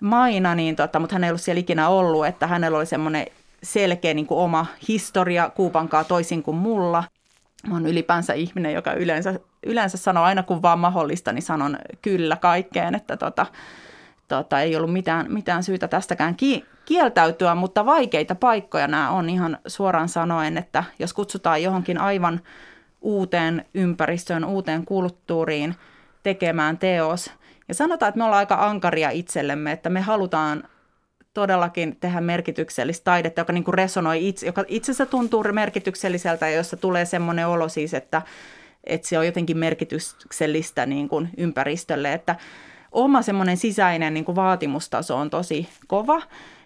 [0.00, 3.26] maina, niin tota, mutta hän ei ollut siellä ikinä ollut, että hänellä oli semmoinen
[3.62, 7.04] selkeä niin kuin oma historia Kuubankaa toisin kuin mulla.
[7.68, 12.36] Mä oon ylipäänsä ihminen, joka yleensä, yleensä sanoo aina kun vaan mahdollista, niin sanon kyllä
[12.36, 13.46] kaikkeen, että tota,
[14.36, 19.58] tota, ei ollut mitään, mitään syytä tästäkään ki- kieltäytyä, mutta vaikeita paikkoja nämä on ihan
[19.66, 22.40] suoraan sanoen, että jos kutsutaan johonkin aivan
[23.00, 25.74] uuteen ympäristöön, uuteen kulttuuriin
[26.22, 27.30] tekemään teos,
[27.68, 30.64] ja sanotaan, että me ollaan aika ankaria itsellemme, että me halutaan
[31.34, 36.76] todellakin tehdä merkityksellistä taidetta, joka niin kuin resonoi itse, joka itsensä tuntuu merkitykselliseltä ja jossa
[36.76, 38.22] tulee semmoinen olo siis, että,
[38.84, 42.36] että se on jotenkin merkityksellistä niin kuin ympäristölle, että
[42.92, 46.22] oma semmoinen sisäinen niin kuin vaatimustaso on tosi kova.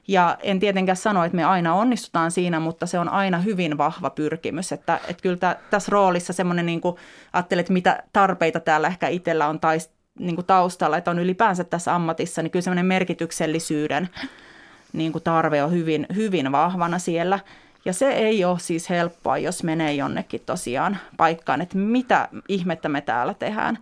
[0.08, 4.10] Ja en tietenkään sano, että me aina onnistutaan siinä, mutta se on aina hyvin vahva
[4.10, 4.72] pyrkimys.
[4.72, 6.96] Että, että kyllä tä, tässä roolissa semmoinen, niin kuin,
[7.32, 11.94] ajattelet, mitä tarpeita täällä ehkä itsellä on taist, niin kuin taustalla, että on ylipäänsä tässä
[11.94, 14.08] ammatissa, niin kyllä semmoinen merkityksellisyyden
[14.92, 17.38] niin kuin tarve on hyvin, hyvin vahvana siellä.
[17.84, 23.00] Ja se ei ole siis helppoa, jos menee jonnekin tosiaan paikkaan, että mitä ihmettä me
[23.00, 23.78] täällä tehdään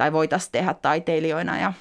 [0.00, 1.58] tai voitaisiin tehdä taiteilijoina.
[1.58, 1.72] Ja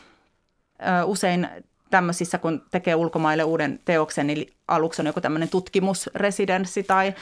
[1.05, 1.49] usein
[1.89, 7.13] tämmöisissä, kun tekee ulkomaille uuden teoksen, niin aluksi on joku tämmöinen tutkimusresidenssi tai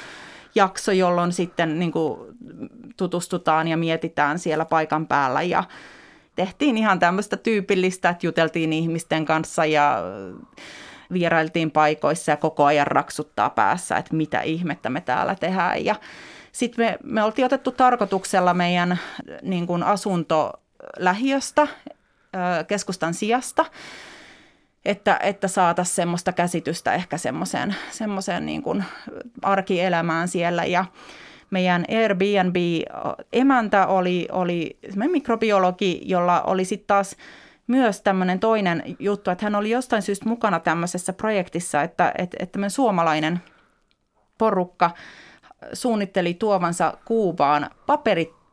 [0.56, 2.20] jakso, jolloin sitten niin kuin
[2.98, 5.64] tutustutaan ja mietitään siellä paikan päällä ja
[6.36, 10.04] tehtiin ihan tämmöistä tyypillistä, että juteltiin ihmisten kanssa ja
[11.14, 15.86] vierailtiin paikoissa ja koko ajan raksuttaa päässä, että mitä ihmettä me täällä tehdään.
[15.86, 15.96] Ja
[16.52, 19.00] sitten me, me oltiin otettu tarkoituksella meidän
[19.42, 20.54] niin kuin asunto
[21.00, 21.68] lähiöstä,
[22.68, 23.66] keskustan sijasta,
[24.86, 28.84] että, että saataisiin semmoista käsitystä ehkä semmoiseen, semmoiseen niin kuin
[29.42, 30.66] arkielämään siellä.
[30.66, 30.86] Ja
[31.50, 37.16] meidän Airbnb-emäntä oli, oli mikrobiologi, jolla oli sitten taas
[37.68, 42.52] myös tämmöinen toinen juttu, että hän oli jostain syystä mukana tämmöisessä projektissa, että, että, että
[42.52, 43.42] tämmöinen suomalainen
[44.38, 44.92] porukka
[45.74, 47.70] suunnitteli tuovansa Kuubaan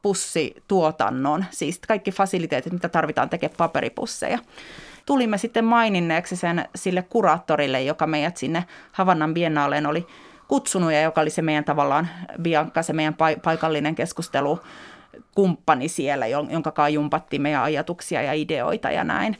[0.05, 4.38] paperipussituotannon, siis kaikki fasiliteetit, mitä tarvitaan tekemään paperipusseja
[5.07, 10.07] tulimme sitten maininneeksi sen sille kuraattorille, joka meidät sinne Havannan Biennaaleen oli
[10.48, 12.09] kutsunut ja joka oli se meidän tavallaan
[12.42, 14.61] Bianca, se meidän paikallinen keskustelu
[15.34, 19.36] kumppani siellä, jonka kanssa jumpattiin meidän ajatuksia ja ideoita ja näin.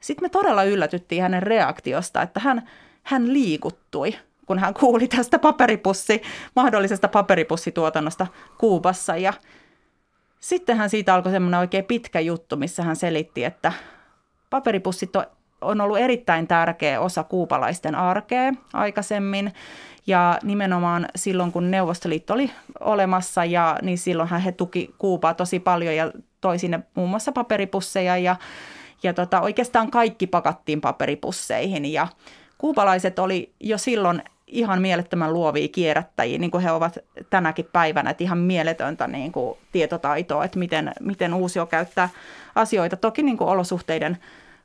[0.00, 2.68] Sitten me todella yllätyttiin hänen reaktiosta, että hän,
[3.02, 4.14] hän liikuttui,
[4.46, 6.22] kun hän kuuli tästä paperipussi,
[6.56, 8.26] mahdollisesta paperipussituotannosta
[8.58, 9.16] Kuubassa.
[9.16, 9.32] Ja
[10.44, 13.72] sittenhän siitä alkoi semmoinen oikein pitkä juttu, missä hän selitti, että
[14.50, 15.10] paperipussit
[15.60, 19.52] on ollut erittäin tärkeä osa kuupalaisten arkea aikaisemmin.
[20.06, 25.96] Ja nimenomaan silloin, kun Neuvostoliitto oli olemassa, ja, niin silloinhan he tuki Kuupaa tosi paljon
[25.96, 28.36] ja toi sinne muun muassa paperipusseja ja,
[29.02, 31.92] ja tota, oikeastaan kaikki pakattiin paperipusseihin.
[31.92, 32.08] Ja
[32.58, 36.98] kuupalaiset oli jo silloin ihan mielettömän luovia kierrättäjiä, niin kuin he ovat
[37.30, 42.08] tänäkin päivänä, että ihan mieletöntä niin kuin tietotaitoa, että miten, miten uusio käyttää
[42.54, 44.18] asioita, toki niin kuin olosuhteiden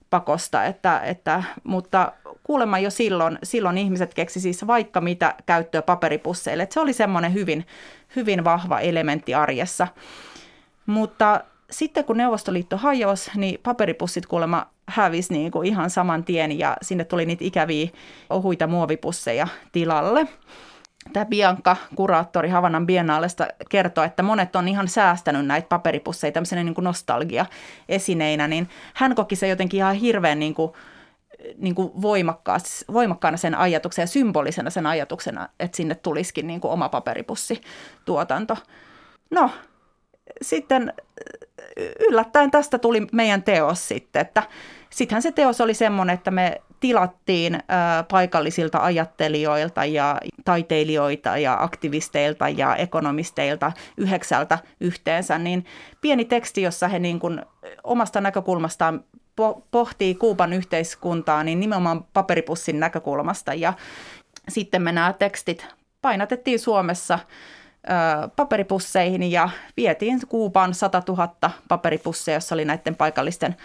[0.09, 2.11] pakosta, että, että, mutta
[2.43, 6.63] kuulemma jo silloin, silloin ihmiset keksi siis vaikka mitä käyttöä paperipusseille.
[6.63, 7.67] Että se oli semmoinen hyvin,
[8.15, 9.87] hyvin vahva elementti arjessa.
[10.85, 16.77] Mutta sitten kun Neuvostoliitto hajosi, niin paperipussit kuulemma hävisi niin kuin ihan saman tien ja
[16.81, 17.89] sinne tuli niitä ikäviä
[18.29, 20.27] ohuita muovipusseja tilalle.
[21.13, 26.75] Tämä Bianca, kuraattori Havanan Biennaalesta, kertoo, että monet on ihan säästänyt näitä paperipusseja tämmöisenä niin
[26.75, 30.71] kuin nostalgia-esineinä, niin hän koki se jotenkin ihan hirveän niin kuin,
[31.57, 31.91] niin kuin
[32.93, 38.57] voimakkaana sen ajatuksen ja symbolisena sen ajatuksena, että sinne tulisikin niin kuin oma paperipussituotanto.
[39.31, 39.49] No,
[40.41, 40.93] sitten
[41.99, 44.43] yllättäen tästä tuli meidän teos sitten, että
[44.89, 47.59] sittenhän se teos oli semmoinen, että me tilattiin
[48.11, 55.65] paikallisilta ajattelijoilta ja taiteilijoita ja aktivisteilta ja ekonomisteilta yhdeksältä yhteensä, niin
[56.01, 57.41] pieni teksti, jossa he niin kuin
[57.83, 59.03] omasta näkökulmastaan
[59.71, 63.53] pohtii Kuuban yhteiskuntaa, niin nimenomaan paperipussin näkökulmasta.
[63.53, 63.73] Ja
[64.49, 65.67] sitten me nämä tekstit
[66.01, 67.19] painatettiin Suomessa
[68.35, 73.55] paperipusseihin ja vietiin Kuuban 100 000 paperipusseja, jossa oli näiden paikallisten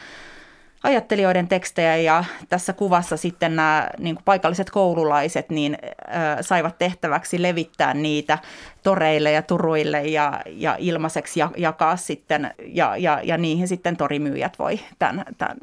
[0.84, 7.42] ajattelijoiden tekstejä ja tässä kuvassa sitten nämä niin kuin paikalliset koululaiset niin, äh, saivat tehtäväksi
[7.42, 8.38] levittää niitä
[8.82, 14.58] toreille ja turuille ja, ja ilmaiseksi ja, jakaa sitten ja, ja, ja niihin sitten torimyyjät
[14.58, 15.56] voi tämän, tämän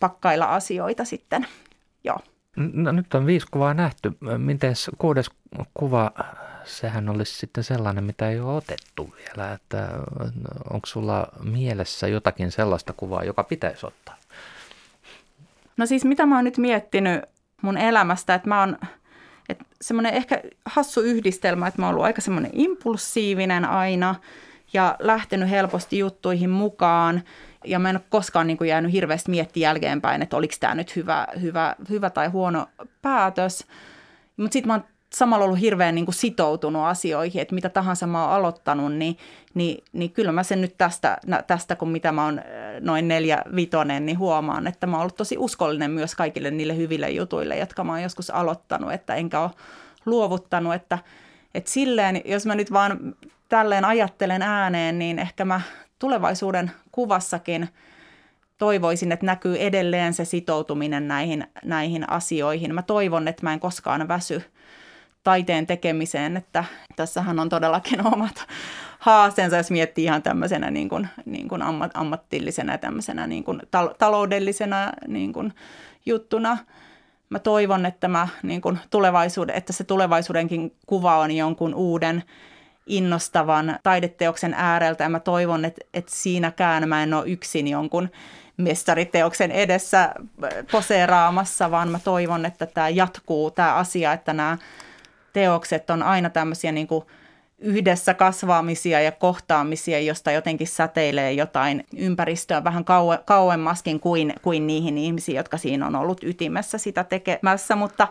[0.00, 1.46] pakkailla asioita sitten.
[2.04, 2.18] Joo.
[2.56, 4.12] No, nyt on viisi kuvaa nähty.
[4.38, 5.30] Miten kuudes
[5.74, 6.10] kuva,
[6.68, 9.52] sehän olisi sitten sellainen, mitä ei ole otettu vielä.
[9.52, 9.88] Että
[10.70, 14.16] onko sulla mielessä jotakin sellaista kuvaa, joka pitäisi ottaa?
[15.76, 17.22] No siis mitä mä oon nyt miettinyt
[17.62, 18.78] mun elämästä, että mä oon
[19.48, 24.14] että semmoinen ehkä hassu yhdistelmä, että mä oon ollut aika semmoinen impulsiivinen aina
[24.72, 27.22] ja lähtenyt helposti juttuihin mukaan.
[27.64, 30.96] Ja mä en ole koskaan niin kuin jäänyt hirveästi miettiä jälkeenpäin, että oliko tämä nyt
[30.96, 32.66] hyvä, hyvä, hyvä tai huono
[33.02, 33.66] päätös.
[34.36, 38.24] Mutta sitten mä oon samalla ollut hirveän niin kuin sitoutunut asioihin, että mitä tahansa mä
[38.24, 39.16] oon aloittanut, niin,
[39.54, 42.40] niin, niin kyllä mä sen nyt tästä, tästä, kun mitä mä oon
[42.80, 47.10] noin neljä vitonen, niin huomaan, että mä oon ollut tosi uskollinen myös kaikille niille hyville
[47.10, 49.50] jutuille, jotka mä oon joskus aloittanut, että enkä ole
[50.06, 50.98] luovuttanut, että,
[51.54, 53.14] että silleen, jos mä nyt vaan
[53.48, 55.60] tälleen ajattelen ääneen, niin ehkä mä
[55.98, 57.68] tulevaisuuden kuvassakin
[58.58, 62.74] toivoisin, että näkyy edelleen se sitoutuminen näihin, näihin asioihin.
[62.74, 64.42] Mä toivon, että mä en koskaan väsy
[65.28, 66.64] taiteen tekemiseen, että
[66.96, 68.46] tässähän on todellakin omat
[68.98, 73.60] haasteensa, jos miettii ihan tämmöisenä niin kuin, niin kuin ammat, ammattillisena ja tämmöisenä niin kuin
[73.60, 75.52] tal- taloudellisena niin kuin
[76.06, 76.58] juttuna.
[77.30, 82.22] Mä toivon, että, mä, niin kuin tulevaisuuden, että se tulevaisuudenkin kuva on jonkun uuden
[82.86, 88.08] innostavan taideteoksen ääreltä ja mä toivon, että, että siinäkään mä en ole yksin jonkun
[88.56, 90.14] mestariteoksen edessä
[90.72, 94.58] poseeraamassa, vaan mä toivon, että tämä jatkuu, tämä asia, että nämä
[95.32, 97.04] teokset on aina tämmöisiä niin kuin
[97.58, 104.98] yhdessä kasvaamisia ja kohtaamisia, josta jotenkin säteilee jotain ympäristöä vähän kaue, kauemmaskin kuin, kuin niihin
[104.98, 108.08] ihmisiin, jotka siinä on ollut ytimessä sitä tekemässä, mutta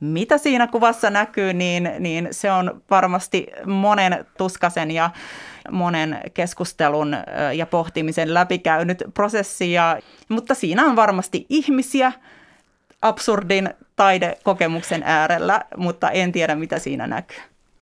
[0.00, 5.10] mitä siinä kuvassa näkyy, niin, niin se on varmasti monen tuskasen ja
[5.70, 7.16] monen keskustelun
[7.54, 9.98] ja pohtimisen läpikäynyt prosessi, ja,
[10.28, 12.12] mutta siinä on varmasti ihmisiä,
[13.02, 13.70] absurdin
[14.00, 17.38] taidekokemuksen äärellä, mutta en tiedä mitä siinä näkyy.